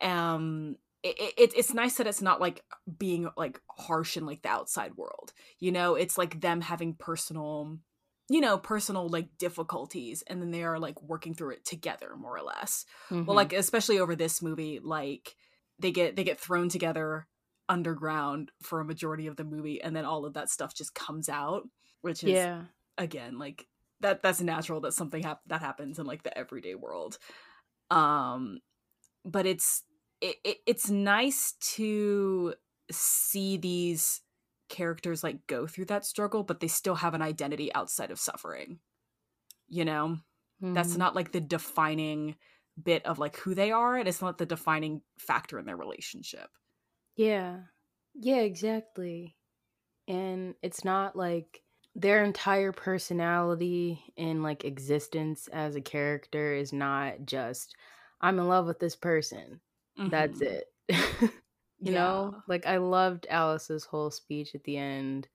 [0.02, 2.62] um it, it, it's nice that it's not like
[2.98, 5.94] being like harsh in like the outside world you know?
[5.94, 7.78] It's like them having personal
[8.28, 12.36] you know personal like difficulties and then they are like working through it together more
[12.36, 12.86] or less.
[13.10, 13.26] Mm-hmm.
[13.26, 15.36] well like especially over this movie like
[15.78, 17.26] they get they get thrown together
[17.68, 21.28] underground for a majority of the movie and then all of that stuff just comes
[21.28, 21.68] out
[22.02, 22.62] which is yeah.
[22.98, 23.66] again like
[24.00, 27.18] that that's natural that something hap- that happens in like the everyday world.
[27.90, 28.60] Um
[29.24, 29.84] but it's
[30.20, 32.54] it, it, it's nice to
[32.90, 34.22] see these
[34.68, 38.80] characters like go through that struggle but they still have an identity outside of suffering
[39.68, 40.18] you know?
[40.62, 40.74] Mm-hmm.
[40.74, 42.36] that's not like the defining
[42.82, 46.50] bit of like who they are and it's not the defining factor in their relationship.
[47.16, 47.60] Yeah.
[48.14, 49.36] Yeah exactly.
[50.08, 51.62] And it's not like
[51.94, 57.74] their entire personality and like existence as a character is not just
[58.20, 59.60] i'm in love with this person.
[59.98, 60.08] Mm-hmm.
[60.10, 60.66] that's it.
[61.82, 61.98] You yeah.
[61.98, 62.42] know?
[62.46, 65.28] Like i loved alice's whole speech at the end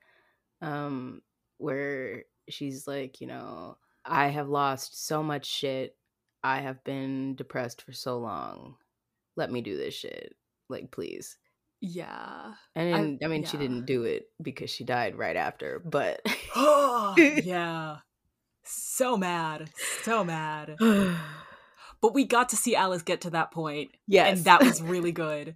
[0.61, 1.21] um
[1.57, 5.95] where she's like you know i have lost so much shit.
[6.43, 8.75] I have been depressed for so long.
[9.35, 10.35] Let me do this shit.
[10.69, 11.37] Like please
[11.85, 12.53] yeah.
[12.75, 13.47] And I, I mean, yeah.
[13.47, 16.21] she didn't do it because she died right after, but.
[17.17, 17.97] yeah.
[18.63, 19.69] So mad.
[20.03, 20.75] So mad.
[22.01, 23.91] but we got to see Alice get to that point.
[24.07, 24.37] Yes.
[24.37, 25.55] And that was really good.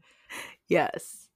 [0.67, 1.27] yes.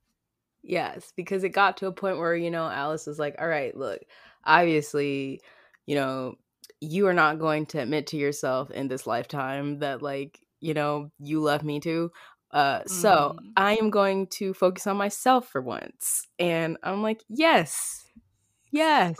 [0.61, 1.11] Yes.
[1.15, 3.99] Because it got to a point where, you know, Alice was like, all right, look,
[4.45, 5.41] obviously,
[5.85, 6.35] you know,
[6.79, 11.11] you are not going to admit to yourself in this lifetime that, like, you know,
[11.19, 12.11] you love me too.
[12.53, 12.89] Uh, mm.
[12.89, 13.49] So mm-hmm.
[13.57, 16.27] I am going to focus on myself for once.
[16.39, 18.05] And I'm like, yes,
[18.71, 19.17] yes,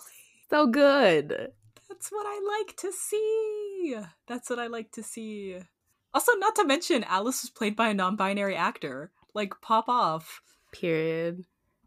[0.49, 1.51] so good.
[1.89, 3.97] That's what I like to see.
[4.27, 5.57] That's what I like to see.
[6.13, 9.11] Also, not to mention, Alice was played by a non binary actor.
[9.33, 10.41] Like, pop off.
[10.71, 11.45] Period.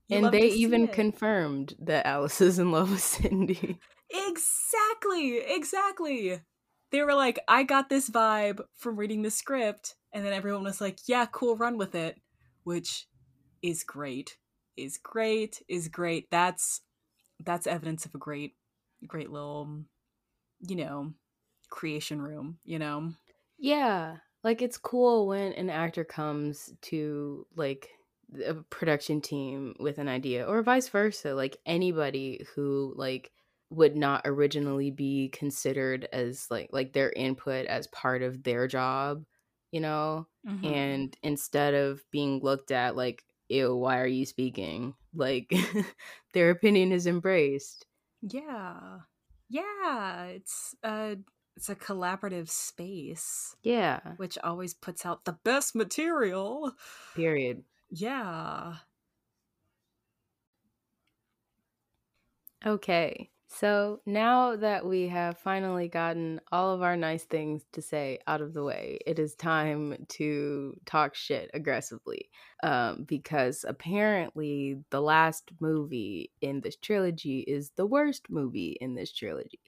[0.08, 3.78] You and they even confirmed that Alice is in love with Cindy.
[4.10, 6.40] Exactly, exactly.
[6.90, 10.80] They were like, I got this vibe from reading the script and then everyone was
[10.80, 12.20] like, yeah, cool, run with it,
[12.64, 13.06] which
[13.62, 14.38] is great.
[14.76, 16.30] Is great, is great.
[16.30, 16.82] That's
[17.44, 18.54] that's evidence of a great
[19.06, 19.84] great little
[20.60, 21.12] you know,
[21.70, 23.12] creation room, you know.
[23.58, 24.16] Yeah.
[24.44, 27.90] Like it's cool when an actor comes to like
[28.44, 33.30] a production team with an idea or vice versa like anybody who like
[33.70, 39.24] would not originally be considered as like like their input as part of their job
[39.76, 40.26] you know?
[40.48, 40.66] Mm-hmm.
[40.66, 44.94] And instead of being looked at like, ew, why are you speaking?
[45.14, 45.52] Like
[46.32, 47.86] their opinion is embraced.
[48.22, 49.00] Yeah.
[49.48, 50.24] Yeah.
[50.24, 51.16] It's a
[51.56, 53.56] it's a collaborative space.
[53.62, 54.00] Yeah.
[54.16, 56.72] Which always puts out the best material.
[57.14, 57.62] Period.
[57.90, 58.76] Yeah.
[62.64, 63.30] Okay.
[63.48, 68.40] So now that we have finally gotten all of our nice things to say out
[68.40, 72.28] of the way, it is time to talk shit aggressively.
[72.62, 79.12] Um, because apparently, the last movie in this trilogy is the worst movie in this
[79.12, 79.60] trilogy.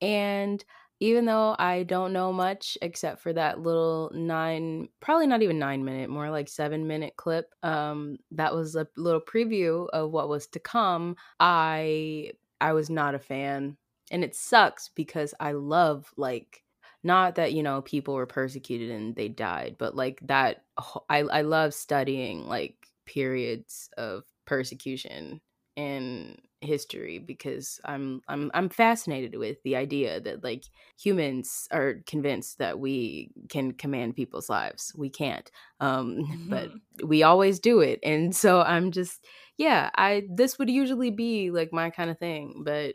[0.00, 0.64] And
[1.00, 5.84] even though I don't know much except for that little nine, probably not even nine
[5.84, 10.46] minute, more like seven minute clip, um, that was a little preview of what was
[10.48, 11.16] to come.
[11.40, 12.32] I
[12.64, 13.76] I was not a fan.
[14.10, 16.62] And it sucks because I love like
[17.02, 20.64] not that you know people were persecuted and they died, but like that
[21.10, 25.42] I I love studying like periods of persecution
[25.76, 30.64] in history because I'm I'm I'm fascinated with the idea that like
[30.98, 34.92] humans are convinced that we can command people's lives.
[34.96, 35.50] We can't.
[35.80, 36.50] Um mm-hmm.
[36.50, 36.70] but
[37.04, 38.00] we always do it.
[38.02, 39.24] And so I'm just
[39.56, 42.94] yeah, I this would usually be like my kind of thing, but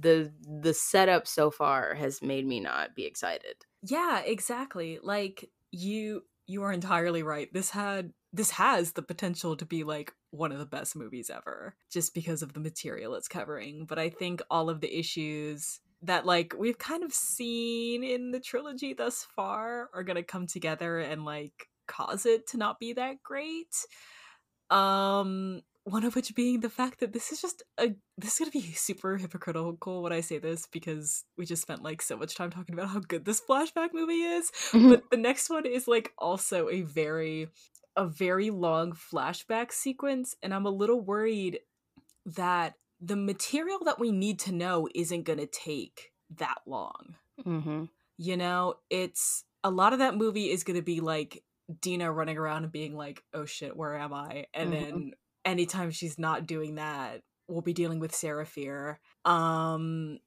[0.00, 3.56] the the setup so far has made me not be excited.
[3.82, 4.98] Yeah, exactly.
[5.02, 7.52] Like you you are entirely right.
[7.52, 11.74] This had this has the potential to be like one of the best movies ever
[11.90, 13.86] just because of the material it's covering.
[13.86, 18.40] But I think all of the issues that like we've kind of seen in the
[18.40, 22.92] trilogy thus far are going to come together and like cause it to not be
[22.92, 23.74] that great.
[24.70, 28.50] Um one of which being the fact that this is just a this is gonna
[28.50, 32.50] be super hypocritical when I say this because we just spent like so much time
[32.50, 34.50] talking about how good this flashback movie is.
[34.50, 34.90] Mm-hmm.
[34.90, 37.48] But the next one is like also a very
[37.98, 41.58] a very long flashback sequence, and I'm a little worried
[42.24, 47.16] that the material that we need to know isn't gonna take that long.
[47.44, 47.84] Mm-hmm.
[48.16, 51.42] You know, it's a lot of that movie is gonna be like
[51.80, 54.84] Deena running around and being like, "Oh shit, where am I?" and mm-hmm.
[54.84, 55.12] then
[55.44, 59.00] anytime she's not doing that, we'll be dealing with Sarah Fier.
[59.24, 60.18] Um,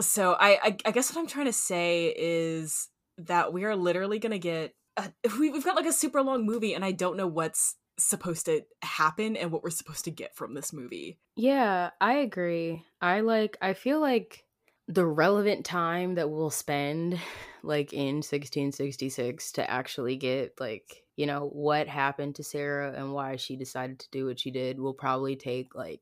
[0.00, 2.88] so I, I, I guess what I'm trying to say is
[3.18, 6.44] that we are literally gonna get Uh, a, we, we've got like a super long
[6.44, 10.36] movie, and I don't know what's supposed to happen and what we're supposed to get
[10.36, 11.18] from this movie.
[11.36, 12.84] Yeah, I agree.
[13.00, 14.44] I like I feel like
[14.88, 17.20] the relevant time that we'll spend
[17.62, 23.36] like in 1666 to actually get like you know what happened to sarah and why
[23.36, 26.00] she decided to do what she did will probably take like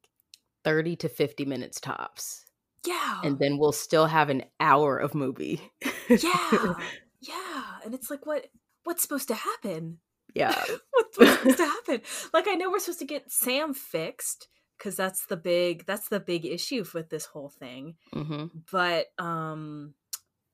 [0.65, 2.45] 30 to 50 minutes tops.
[2.87, 3.21] Yeah.
[3.25, 5.61] And then we'll still have an hour of movie.
[6.11, 6.75] Yeah.
[7.21, 7.65] Yeah.
[7.85, 8.47] And it's like what
[8.89, 9.99] what's supposed to happen?
[10.35, 10.55] Yeah.
[10.93, 12.01] What's, what's supposed to happen?
[12.33, 14.49] Like i know we're supposed to get sam fixed
[14.79, 17.97] because that's the big that's the big issue with this whole thing.
[18.15, 18.47] Mm-hmm.
[18.73, 19.93] but um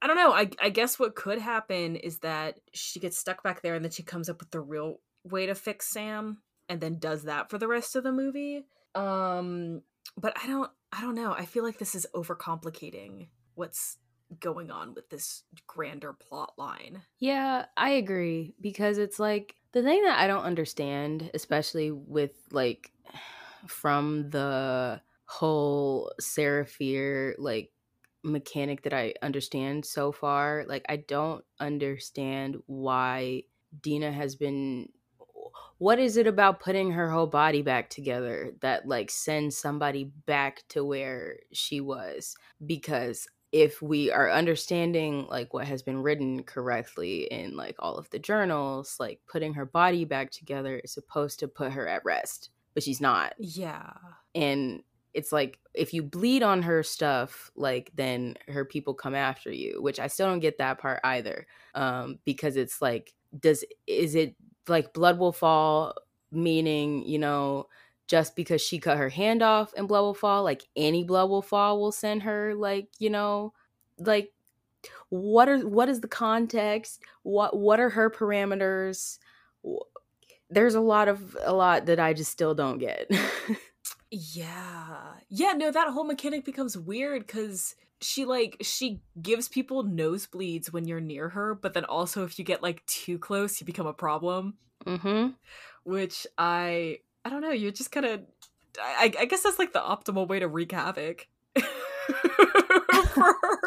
[0.03, 0.33] i don't know.
[0.33, 3.93] I, I guess what could happen is that she gets stuck back there and then
[3.93, 7.59] she comes up with the real way to fix sam and then does that for
[7.59, 8.67] the rest of the movie.
[8.97, 9.83] Um
[10.17, 11.33] but i don't i don't know.
[11.33, 13.99] I feel like this is overcomplicating what's
[14.41, 20.03] going on with this grander plot line yeah i agree because it's like the thing
[20.03, 22.91] that i don't understand especially with like
[23.67, 27.73] from the whole Sarah Fier like
[28.23, 30.65] mechanic that I understand so far.
[30.67, 33.43] Like I don't understand why
[33.83, 34.89] Deena has been
[35.79, 40.63] what is it about putting her whole body back together that like sends somebody back
[40.69, 47.29] to where she was because if we are understanding like what has been written correctly
[47.31, 51.47] in like all of the journals like putting her body back together is supposed to
[51.47, 53.35] put her at rest but she's not.
[53.39, 53.93] Yeah.
[54.35, 54.83] And
[55.15, 59.81] it's like if you bleed on her stuff, like then her people come after you,
[59.81, 61.47] which I still don't get that part either.
[61.75, 64.35] Um, because it's like, does is it
[64.69, 65.95] like blood will fall,
[66.33, 67.69] meaning, you know,
[68.07, 71.43] just because she cut her hand off and blood will fall, like any blood will
[71.43, 73.53] fall will send her like, you know,
[73.99, 74.33] like
[75.09, 77.01] what are what is the context?
[77.23, 79.19] What what are her parameters?
[80.51, 83.11] there's a lot of a lot that I just still don't get.
[84.11, 85.15] yeah.
[85.29, 90.87] Yeah, no, that whole mechanic becomes weird cuz she like she gives people nosebleeds when
[90.87, 93.93] you're near her, but then also if you get like too close, you become a
[93.93, 94.59] problem.
[94.87, 95.29] hmm
[95.85, 98.23] Which I I don't know, you're just kind of
[98.81, 101.29] I, I guess that's like the optimal way to wreak havoc.
[103.15, 103.59] for her.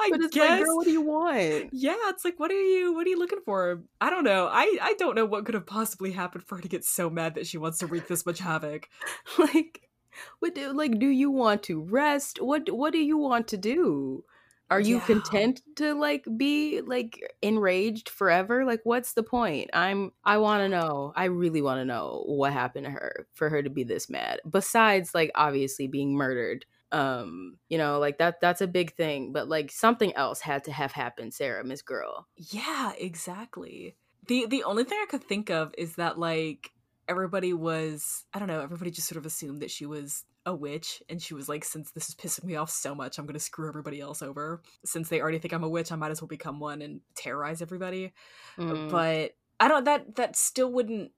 [0.00, 0.50] I but it's guess.
[0.50, 1.70] Like, girl, what do you want?
[1.72, 2.94] Yeah, it's like, what are you?
[2.94, 3.82] What are you looking for?
[4.00, 4.48] I don't know.
[4.50, 7.34] I I don't know what could have possibly happened for her to get so mad
[7.34, 8.88] that she wants to wreak this much havoc.
[9.38, 9.88] like,
[10.38, 10.98] what do like?
[10.98, 12.40] Do you want to rest?
[12.40, 14.24] What What do you want to do?
[14.74, 15.04] Are you yeah.
[15.04, 18.64] content to like be like enraged forever?
[18.64, 19.70] Like what's the point?
[19.72, 21.12] I'm I want to know.
[21.14, 24.40] I really want to know what happened to her for her to be this mad.
[24.50, 29.48] Besides like obviously being murdered um you know like that that's a big thing but
[29.48, 33.96] like something else had to have happened sarah miss girl yeah exactly
[34.28, 36.70] the the only thing i could think of is that like
[37.08, 41.02] everybody was i don't know everybody just sort of assumed that she was a witch
[41.08, 43.68] and she was like since this is pissing me off so much i'm gonna screw
[43.68, 46.60] everybody else over since they already think i'm a witch i might as well become
[46.60, 48.12] one and terrorize everybody
[48.58, 48.90] mm.
[48.90, 51.10] but i don't that that still wouldn't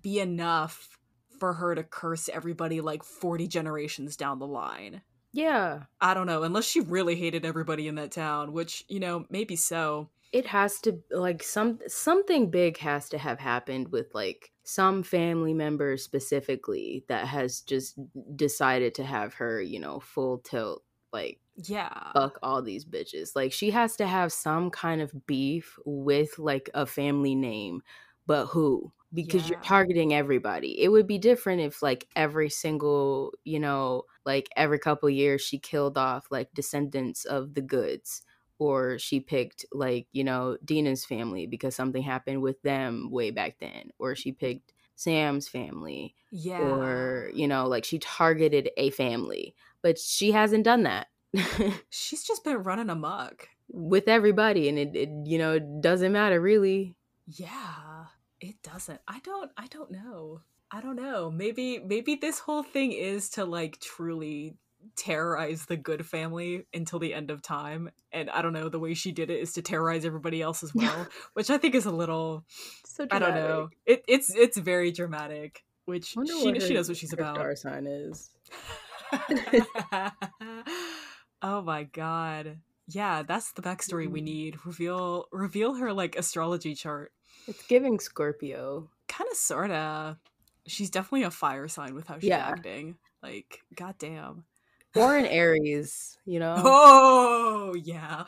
[0.00, 0.98] be enough
[1.38, 5.02] for her to curse everybody like 40 generations down the line
[5.32, 5.84] yeah.
[6.00, 9.56] I don't know, unless she really hated everybody in that town, which, you know, maybe
[9.56, 10.10] so.
[10.30, 15.54] It has to like some something big has to have happened with like some family
[15.54, 17.98] member specifically that has just
[18.36, 20.82] decided to have her, you know, full tilt
[21.12, 23.30] like yeah fuck all these bitches.
[23.34, 27.82] Like she has to have some kind of beef with like a family name,
[28.26, 28.92] but who?
[29.12, 29.48] Because yeah.
[29.50, 30.80] you're targeting everybody.
[30.80, 35.58] It would be different if like every single, you know, like every couple years she
[35.58, 38.22] killed off like descendants of the Goodes
[38.58, 43.56] or she picked like, you know, Deena's family because something happened with them way back
[43.60, 44.38] then or she mm-hmm.
[44.46, 46.14] picked Sam's family.
[46.30, 46.60] Yeah.
[46.60, 51.08] Or, you know, like she targeted a family, but she hasn't done that.
[51.90, 56.40] She's just been running amok with everybody and it, it you know, it doesn't matter
[56.40, 56.94] really.
[57.26, 58.04] Yeah.
[58.40, 59.00] It doesn't.
[59.06, 60.40] I don't I don't know.
[60.70, 61.30] I don't know.
[61.30, 64.56] Maybe maybe this whole thing is to like truly
[64.96, 68.94] terrorize the Goode family until the end of time and i don't know the way
[68.94, 71.90] she did it is to terrorize everybody else as well which i think is a
[71.90, 72.44] little
[72.84, 77.12] so i don't know it, it's it's very dramatic which she, she knows what she's
[77.12, 77.36] about.
[77.36, 78.30] star sign is.
[81.44, 82.58] Oh my god.
[82.86, 84.12] Yeah that's the backstory mm.
[84.12, 84.64] we need.
[84.64, 87.10] Reveal reveal her like astrology chart.
[87.48, 88.88] It's giving scorpio.
[89.08, 90.18] Kind of sorta.
[90.68, 92.46] She's definitely a fire sign with how she's yeah.
[92.46, 94.44] acting like goddamn
[94.96, 98.24] or an aries you know oh yeah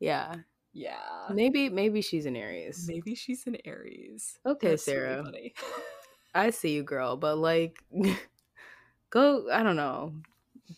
[0.00, 0.34] yeah
[0.72, 5.54] yeah maybe maybe she's an aries maybe she's an aries okay That's sarah really
[6.34, 7.82] i see you girl but like
[9.10, 10.12] go i don't know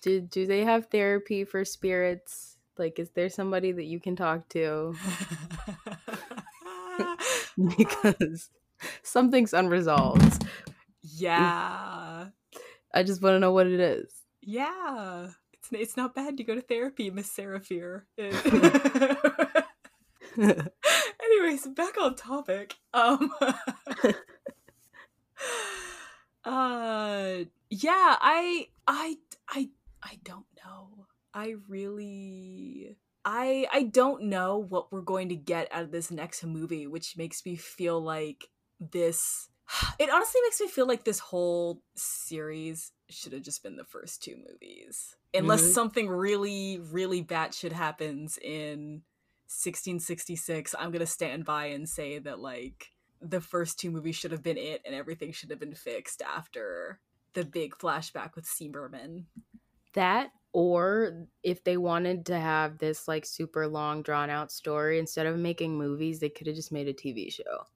[0.03, 2.57] do do they have therapy for spirits?
[2.77, 4.95] Like, is there somebody that you can talk to?
[7.77, 8.51] because
[9.03, 10.47] something's unresolved.
[11.03, 12.27] Yeah.
[12.95, 14.13] I just want to know what it is.
[14.43, 15.29] Yeah.
[15.53, 18.07] It's it's not bad to go to therapy, Miss Sarah Fier.
[20.39, 22.77] Anyways, back on topic.
[22.95, 23.33] Um
[26.45, 27.39] uh
[27.71, 29.17] yeah, I I
[29.49, 29.71] I
[30.03, 31.07] I don't know.
[31.35, 36.45] I really I I don't know what we're going to get out of this next
[36.45, 38.49] movie, which makes me feel like
[38.81, 39.49] this
[39.99, 44.23] it honestly makes me feel like this whole series should have just been the first
[44.23, 45.17] two movies.
[45.35, 45.73] Unless mm-hmm.
[45.73, 49.03] something really, really bad batshit happens in
[49.47, 54.43] 1666, I'm gonna stand by and say that like the first two movies should have
[54.43, 57.01] been it and everything should have been fixed after
[57.35, 58.69] the big flashback with C.
[58.69, 59.27] Berman.
[59.95, 65.27] That or if they wanted to have this like super long drawn out story instead
[65.27, 67.67] of making movies, they could have just made a TV show.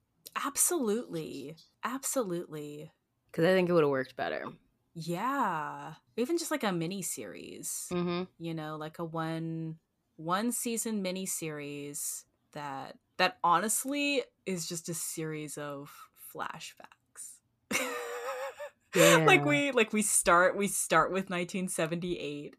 [0.45, 1.55] Absolutely.
[1.83, 2.91] Absolutely.
[3.31, 4.45] Cuz I think it would have worked better.
[4.93, 5.95] Yeah.
[6.17, 7.87] Even just like a mini series.
[7.91, 8.23] Mm-hmm.
[8.37, 9.79] You know, like a one
[10.15, 15.91] one season mini series that that honestly is just a series of
[16.33, 17.39] flashbacks.
[18.95, 19.23] yeah.
[19.25, 22.55] like we like we start we start with 1978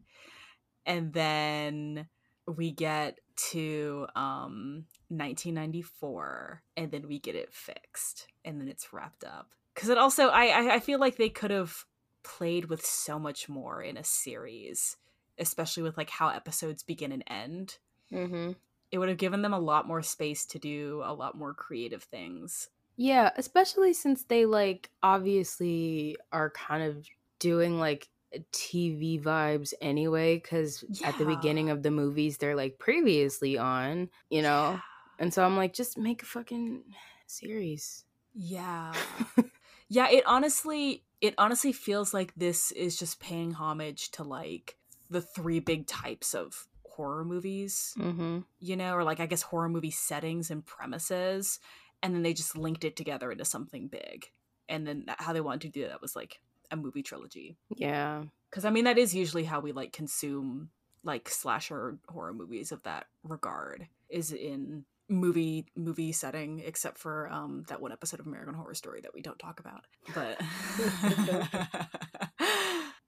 [0.85, 2.07] and then
[2.47, 9.23] we get to um 1994 and then we get it fixed and then it's wrapped
[9.23, 9.51] up.
[9.73, 11.85] Because it also I, I feel like they could have
[12.23, 14.97] played with so much more in a series
[15.37, 17.77] especially with like how episodes begin and end.
[18.11, 18.51] Mm-hmm.
[18.91, 22.03] it would have given them a lot more space to do a lot more creative
[22.03, 22.69] things.
[22.97, 27.05] Yeah, especially since they like obviously are kind of
[27.39, 28.07] doing like
[28.51, 31.09] TV vibes anyway cuz yeah.
[31.09, 34.71] at the beginning of the movies they're like previously on, you know.
[34.71, 34.79] Yeah.
[35.19, 36.83] And so I'm like just make a fucking
[37.27, 38.05] series.
[38.33, 38.93] Yeah.
[39.89, 44.77] yeah, it honestly it honestly feels like this is just paying homage to like
[45.09, 47.93] the three big types of horror movies.
[47.97, 48.39] Mm-hmm.
[48.59, 51.59] You know, or like I guess horror movie settings and premises
[52.05, 54.27] and then they just linked it together into something big.
[54.69, 56.39] And then how they wanted to do that was like
[56.71, 57.57] a movie trilogy.
[57.75, 58.23] Yeah.
[58.51, 60.69] Cuz I mean that is usually how we like consume
[61.03, 67.63] like slasher horror movies of that regard is in movie movie setting except for um
[67.67, 69.85] that one episode of American Horror Story that we don't talk about.
[70.13, 70.41] But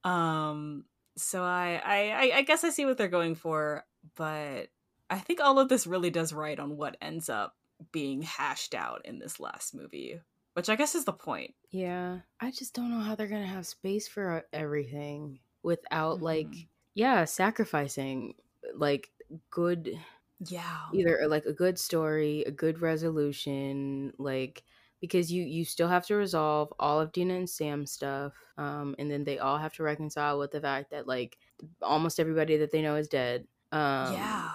[0.09, 0.85] um
[1.17, 3.83] so I, I I guess I see what they're going for,
[4.15, 4.67] but
[5.09, 7.55] I think all of this really does right on what ends up
[7.91, 10.19] being hashed out in this last movie,
[10.57, 11.53] which I guess is the point.
[11.69, 16.23] Yeah, I just don't know how they're gonna have space for everything without mm-hmm.
[16.23, 18.33] like, yeah, sacrificing
[18.73, 19.11] like
[19.51, 19.99] good,
[20.39, 24.63] yeah, either like a good story, a good resolution, like
[24.99, 29.11] because you you still have to resolve all of Deena and Sam's stuff, um, and
[29.11, 31.37] then they all have to reconcile with the fact that like
[31.83, 33.45] almost everybody that they know is dead.
[33.71, 34.49] Um, yeah,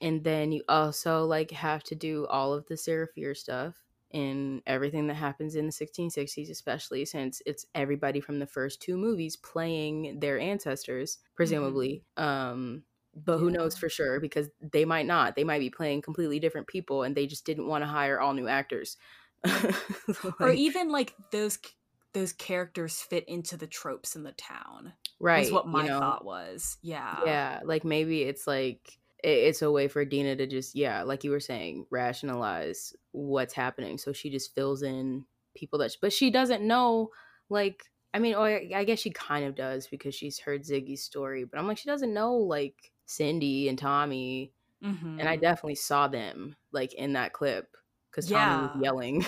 [0.00, 3.83] and then you also like have to do all of the Sarah Fier stuff
[4.14, 8.96] in everything that happens in the 1660s, especially since it's everybody from the first two
[8.96, 12.04] movies playing their ancestors, presumably.
[12.16, 12.24] Mm-hmm.
[12.24, 12.82] Um,
[13.16, 13.58] but who yeah.
[13.58, 15.34] knows for sure because they might not.
[15.34, 18.34] They might be playing completely different people and they just didn't want to hire all
[18.34, 18.96] new actors.
[19.44, 21.58] like, or even like those
[22.12, 24.92] those characters fit into the tropes in the town.
[25.18, 25.44] Right.
[25.44, 25.98] Is what my you know?
[25.98, 26.76] thought was.
[26.82, 27.18] Yeah.
[27.26, 27.60] Yeah.
[27.64, 31.40] Like maybe it's like it's a way for Deena to just, yeah, like you were
[31.40, 33.98] saying, rationalize what's happening.
[33.98, 35.24] So she just fills in
[35.56, 37.10] people that, she, but she doesn't know,
[37.48, 41.44] like, I mean, or I guess she kind of does because she's heard Ziggy's story,
[41.44, 44.52] but I'm like, she doesn't know, like, Cindy and Tommy.
[44.84, 45.20] Mm-hmm.
[45.20, 45.42] And I mm-hmm.
[45.42, 47.68] definitely saw them, like, in that clip
[48.10, 48.44] because yeah.
[48.44, 49.26] Tommy was yelling.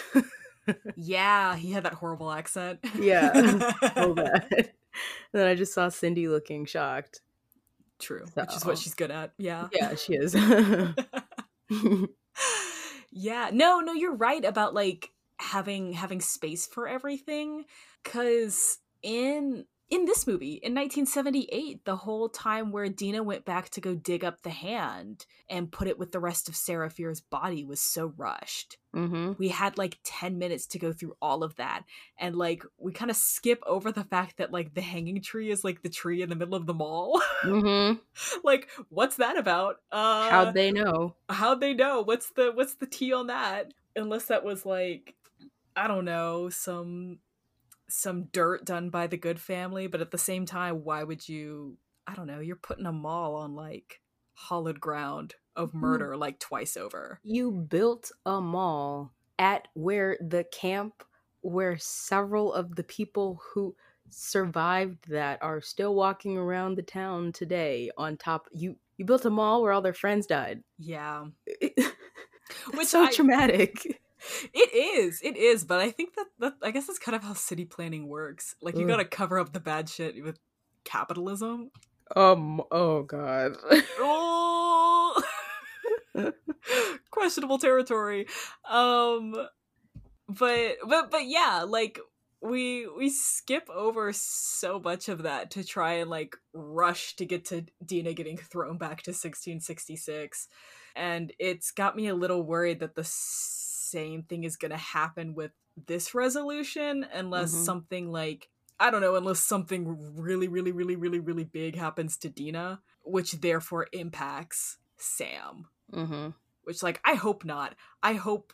[0.97, 2.81] yeah, he had that horrible accent.
[2.99, 3.33] yeah,
[3.95, 4.47] so bad.
[4.51, 4.69] And
[5.33, 7.21] then I just saw Cindy looking shocked.
[7.99, 8.43] True, so.
[8.43, 9.33] which is what she's good at.
[9.39, 9.69] Yeah.
[9.73, 10.35] Yeah, she is.
[13.11, 13.51] yeah.
[13.53, 17.65] No, no, you're right about like having having space for everything
[18.05, 23.80] cuz in in this movie in 1978 the whole time where deena went back to
[23.80, 27.64] go dig up the hand and put it with the rest of Sarah Fier's body
[27.64, 28.78] was so rushed.
[28.95, 29.32] Mm-hmm.
[29.39, 31.82] we had like 10 minutes to go through all of that
[32.18, 35.62] and like we kind of skip over the fact that like the hanging tree is
[35.62, 37.20] like the tree in the middle of the mall.
[37.45, 37.99] Mm-hmm.
[38.45, 39.76] like what's that about?
[39.93, 41.14] Uh how'd they know?
[41.28, 42.03] how'd they know?
[42.03, 43.74] What's the what's the tea on that?
[43.95, 45.14] Unless that was like
[45.76, 47.18] I don't know, some
[47.89, 51.78] some dirt done by the Goode family, but at the same time, why would you?
[52.07, 52.41] I don't know.
[52.41, 54.01] You're putting a mall on like
[54.34, 55.80] hollowed ground of mm.
[55.80, 57.20] murder like twice over.
[57.22, 61.03] You built a mall at where the camp
[61.43, 63.74] where several of the people who
[64.09, 69.30] survived that are still walking around the town today on top you you built a
[69.30, 70.62] mall where all their friends died.
[70.78, 71.26] Yeah.
[72.74, 74.01] Which so I, traumatic.
[74.53, 77.35] It is, it is, but I think that, that I guess that's kind of how
[77.35, 78.55] city planning works.
[78.61, 80.39] Like you got to cover up the bad shit with
[80.85, 81.70] capitalism.
[82.14, 82.62] Um.
[82.70, 83.57] Oh God.
[83.99, 85.22] oh.
[87.11, 88.27] Questionable territory.
[88.68, 89.35] Um.
[90.29, 92.01] But but but yeah, like
[92.41, 97.47] we we skip over so much of that to try and like rush to get
[97.47, 100.49] to Deena getting thrown back to 1666
[100.95, 103.05] and it's got me a little worried that the
[103.87, 105.53] same thing is going to happen with
[105.87, 107.64] this resolution unless mm-hmm.
[107.64, 112.28] something like I don't know, unless something really, really, really, really, really big happens to
[112.28, 115.68] Deena, which therefore impacts Sam.
[115.93, 116.28] Mm-hmm.
[116.64, 117.74] Which, like, I hope not.
[118.03, 118.53] I hope,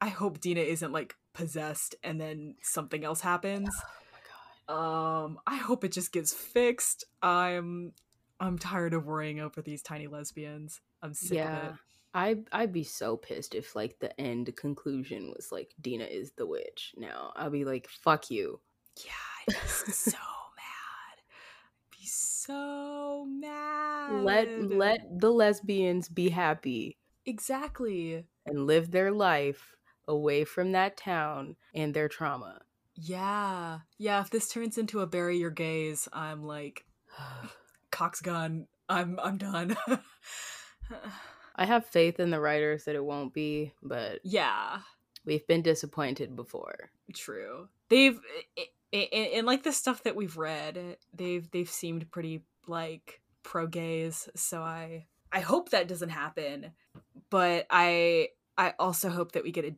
[0.00, 3.68] I hope Deena isn't like possessed and then something else happens.
[4.68, 7.04] Oh um, I hope it just gets fixed.
[7.22, 7.92] I'm,
[8.38, 10.80] I'm tired of worrying over these tiny lesbians.
[11.02, 11.58] I'm sick yeah.
[11.58, 11.80] of it.
[12.14, 16.46] I I'd be so pissed if like the end conclusion was like Deena is the
[16.46, 16.94] witch.
[16.96, 18.60] Now I'll be like, fuck you.
[19.04, 19.12] Yeah,
[19.48, 21.16] I'd be so mad.
[21.20, 24.24] I'd be so mad.
[24.24, 26.98] Let let the lesbians be happy.
[27.26, 28.24] Exactly.
[28.46, 29.76] And live their life
[30.08, 32.62] away from that town and their trauma.
[32.94, 33.80] Yeah.
[33.98, 36.84] Yeah, if this turns into a bury your gays, I'm like
[37.90, 38.66] cock's gone.
[38.88, 39.76] I'm I'm done.
[41.60, 44.78] I have faith in the writers that it won't be, but yeah,
[45.26, 46.90] we've been disappointed before.
[47.12, 47.68] True.
[47.90, 48.18] They've
[48.56, 48.62] eh,
[48.94, 53.66] eh, eh, in, like the stuff that we've read, they've they've seemed pretty like pro
[53.66, 56.72] gays, so I I hope that doesn't happen,
[57.28, 59.74] but I I also hope that we get a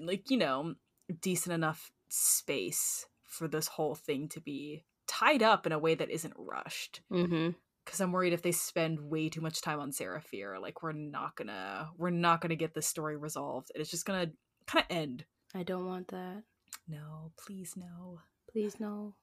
[0.00, 0.76] like, you know,
[1.20, 6.08] decent enough space for this whole thing to be tied up in a way that
[6.08, 7.00] isn't rushed.
[7.10, 7.50] Mm-hmm
[7.84, 10.92] because I'm worried if they spend way too much time on Sarah Fier, like we're
[10.92, 13.70] not gonna we're not gonna get this story resolved.
[13.74, 14.30] It's just gonna
[14.66, 15.24] kind of end.
[15.54, 16.42] I don't want that.
[16.88, 18.20] No, please no.
[18.50, 19.14] Please no.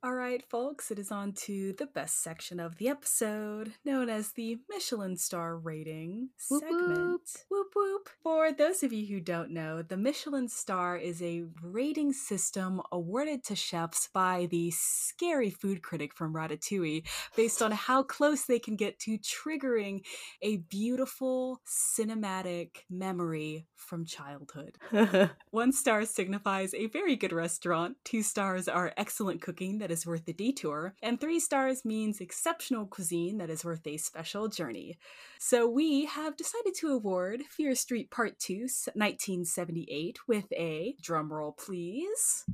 [0.00, 4.30] All right, folks, it is on to the best section of the episode, known as
[4.30, 6.88] the Michelin star rating whoop, segment.
[6.88, 7.20] Whoop.
[7.50, 8.08] whoop whoop.
[8.22, 13.42] For those of you who don't know, the Michelin star is a rating system awarded
[13.46, 18.76] to chefs by the scary food critic from Ratatouille based on how close they can
[18.76, 20.02] get to triggering
[20.42, 24.78] a beautiful cinematic memory from childhood.
[25.50, 30.24] One star signifies a very good restaurant, two stars are excellent cooking that is worth
[30.24, 34.98] the detour, and three stars means exceptional cuisine that is worth a special journey.
[35.38, 42.44] So we have decided to award Fear Street Part 2 1978 with a drumroll please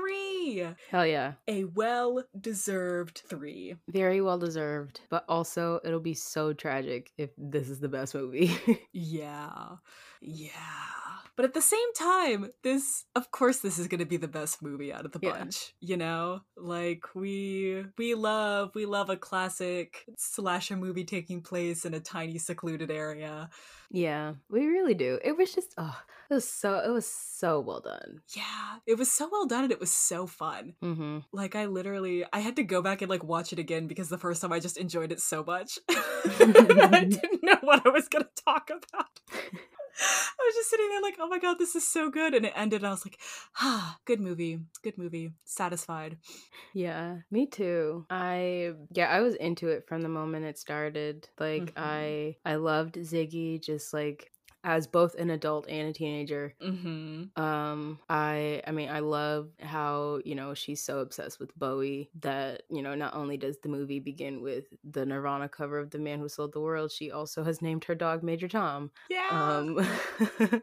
[0.00, 0.66] three.
[0.90, 1.32] Hell yeah.
[1.48, 3.76] A well deserved three.
[3.88, 5.00] Very well deserved.
[5.10, 8.56] But also, it'll be so tragic if this is the best movie.
[8.92, 9.76] yeah.
[10.20, 10.50] Yeah.
[11.36, 14.62] But at the same time, this of course this is going to be the best
[14.62, 15.38] movie out of the Yeah.
[15.38, 16.40] bunch, you know?
[16.56, 22.38] Like we we love we love a classic slasher movie taking place in a tiny
[22.38, 23.48] secluded area.
[23.90, 25.18] yeah, we really do.
[25.24, 25.98] It was just, oh,
[26.30, 28.20] it was so, it was so well done.
[28.36, 30.74] Yeah, it was so well done and it was so fun.
[30.82, 31.18] Mm-hmm.
[31.32, 34.18] Like I literally I had to go back and like watch it again because the
[34.18, 35.78] first time I just enjoyed it so much.
[35.88, 39.20] I didn't know what I was going to talk about.
[40.00, 42.52] I was just sitting there like, "Oh my god, this is so good." And it
[42.56, 43.20] ended and I was like,
[43.60, 44.60] "Ah, good movie.
[44.82, 45.32] Good movie.
[45.44, 46.18] Satisfied."
[46.72, 48.06] Yeah, me too.
[48.10, 51.28] I yeah, I was into it from the moment it started.
[51.38, 51.76] Like Mhm.
[51.76, 54.30] I I loved Ziggy just like
[54.64, 56.54] as both an adult and a teenager.
[56.62, 57.30] Mhm.
[57.36, 62.62] Um I I mean I love how, you know, she's so obsessed with Bowie that,
[62.70, 66.18] you know, not only does the movie begin with the Nirvana cover of The Man
[66.18, 68.90] Who Sold the World, she also has named her dog Major Tom.
[69.08, 69.30] Yeah.
[69.30, 69.78] Um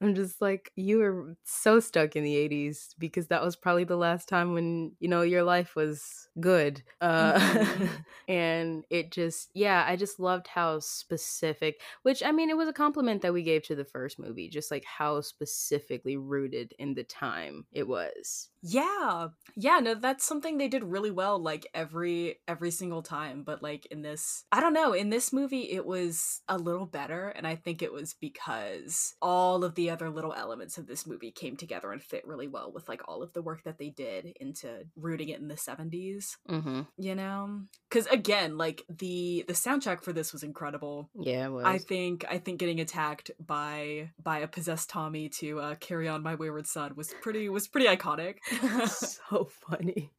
[0.00, 3.96] I'm just like you were so stuck in the 80s because that was probably the
[3.96, 6.82] last time when, you know, your life was good.
[7.00, 8.04] Uh Mhm.
[8.28, 12.72] and it just yeah, I just loved how specific, which I mean it was a
[12.72, 17.04] compliment that we gave to the first movie, just like how specifically rooted in the
[17.04, 18.50] time it was.
[18.62, 19.28] Yeah.
[19.56, 23.86] Yeah, no, that's something they did really well like every every single time, but like
[23.86, 27.56] in this I don't know, in this movie it was a little better and I
[27.56, 31.92] think it was because all of the other little elements of this movie came together
[31.92, 35.28] and fit really well with like all of the work that they did into rooting
[35.30, 36.36] it in the 70s.
[36.48, 36.86] Mhm.
[36.96, 41.64] you know because again like the the soundtrack for this was incredible Yeah, it was.
[41.64, 46.22] i think i think getting attacked by by a possessed tommy to uh carry on
[46.22, 48.36] my wayward son was pretty was pretty iconic
[48.86, 50.10] so funny.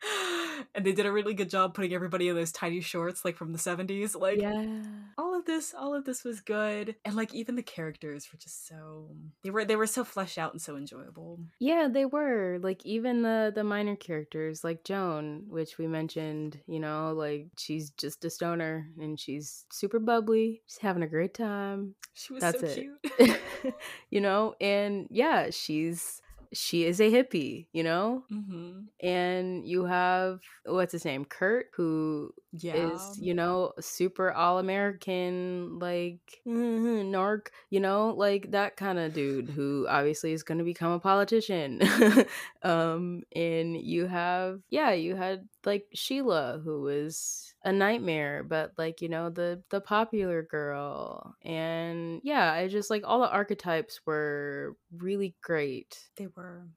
[0.76, 3.54] and they did a really good job putting everybody in those tiny shorts like from
[3.54, 4.84] the 70s like yeah.
[5.18, 8.68] all of this all of this was good and like even the characters were just
[8.68, 9.08] so
[9.44, 12.60] they were they were so fleshed out and so enjoyable Yeah, they were.
[12.62, 17.92] Like even the the minor characters like Joan, which we mentioned, you know, like she's
[17.92, 20.62] just a stoner and she's super bubbly.
[20.68, 21.96] She's having a great time.
[22.14, 22.76] she was That's so it.
[23.18, 23.74] cute
[24.10, 26.22] you know, and yeah, she's
[26.54, 28.24] she is a hippie, you know?
[28.30, 31.26] hmm And you have what's his name?
[31.26, 38.76] Kurt, who yeah is, you know, super all American, like narc, you know, like that
[38.78, 41.82] kind of dude who obviously is going to become a politician.
[42.64, 49.02] um, and you have, yeah, you had like Sheila, who was a nightmare, but like
[49.02, 54.76] you know the the popular girl, and yeah, I just like all the archetypes were
[54.98, 55.98] really great.
[56.18, 56.68] They were.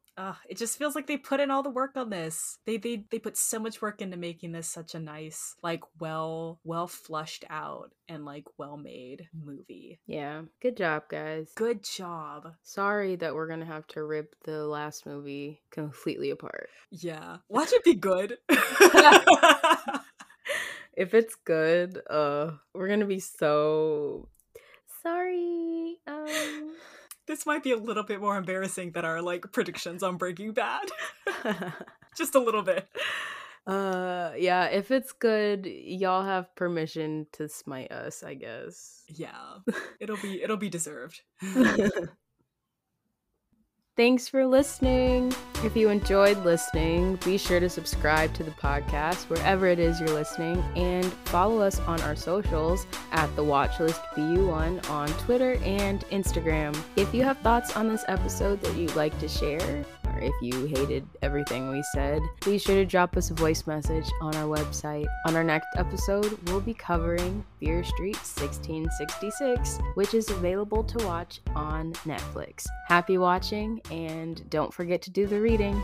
[0.49, 2.59] It just feels like they put in all the work on this.
[2.65, 6.61] They they they put so much work into making this such a nice, like well
[6.65, 9.99] well flushed out and like well made movie.
[10.07, 11.51] Yeah, good job, guys.
[11.57, 12.53] Good job.
[12.63, 16.69] Sorry that we're gonna have to rip the last movie completely apart.
[16.91, 17.39] Yeah.
[17.49, 18.39] Watch it be good.
[20.95, 24.29] If it's good, uh, we're gonna be so
[25.03, 25.99] sorry.
[26.07, 26.75] Um,
[27.27, 30.89] this might be a little bit more embarrassing than our like predictions on Breaking Bad.
[32.17, 32.87] Just a little bit.
[33.67, 34.67] uh, yeah.
[34.67, 38.23] If it's good, y'all have permission to smite us.
[38.23, 39.03] I guess.
[39.09, 39.59] Yeah.
[39.99, 41.23] It'll be it'll be deserved.
[43.95, 45.35] Thanks for listening.
[45.63, 50.09] If you enjoyed listening, be sure to subscribe to the podcast wherever it is you're
[50.09, 56.75] listening and follow us on our socials at the Watchlist BU1 on Twitter and Instagram.
[56.97, 60.67] If you have thoughts on this episode that you'd like to share, or if you
[60.67, 65.07] hated everything we said, be sure to drop us a voice message on our website.
[65.27, 71.41] On our next episode, we'll be covering Fear Street 1666, which is available to watch
[71.55, 72.67] on Netflix.
[72.89, 75.83] Happy watching, and don't forget to do the reading.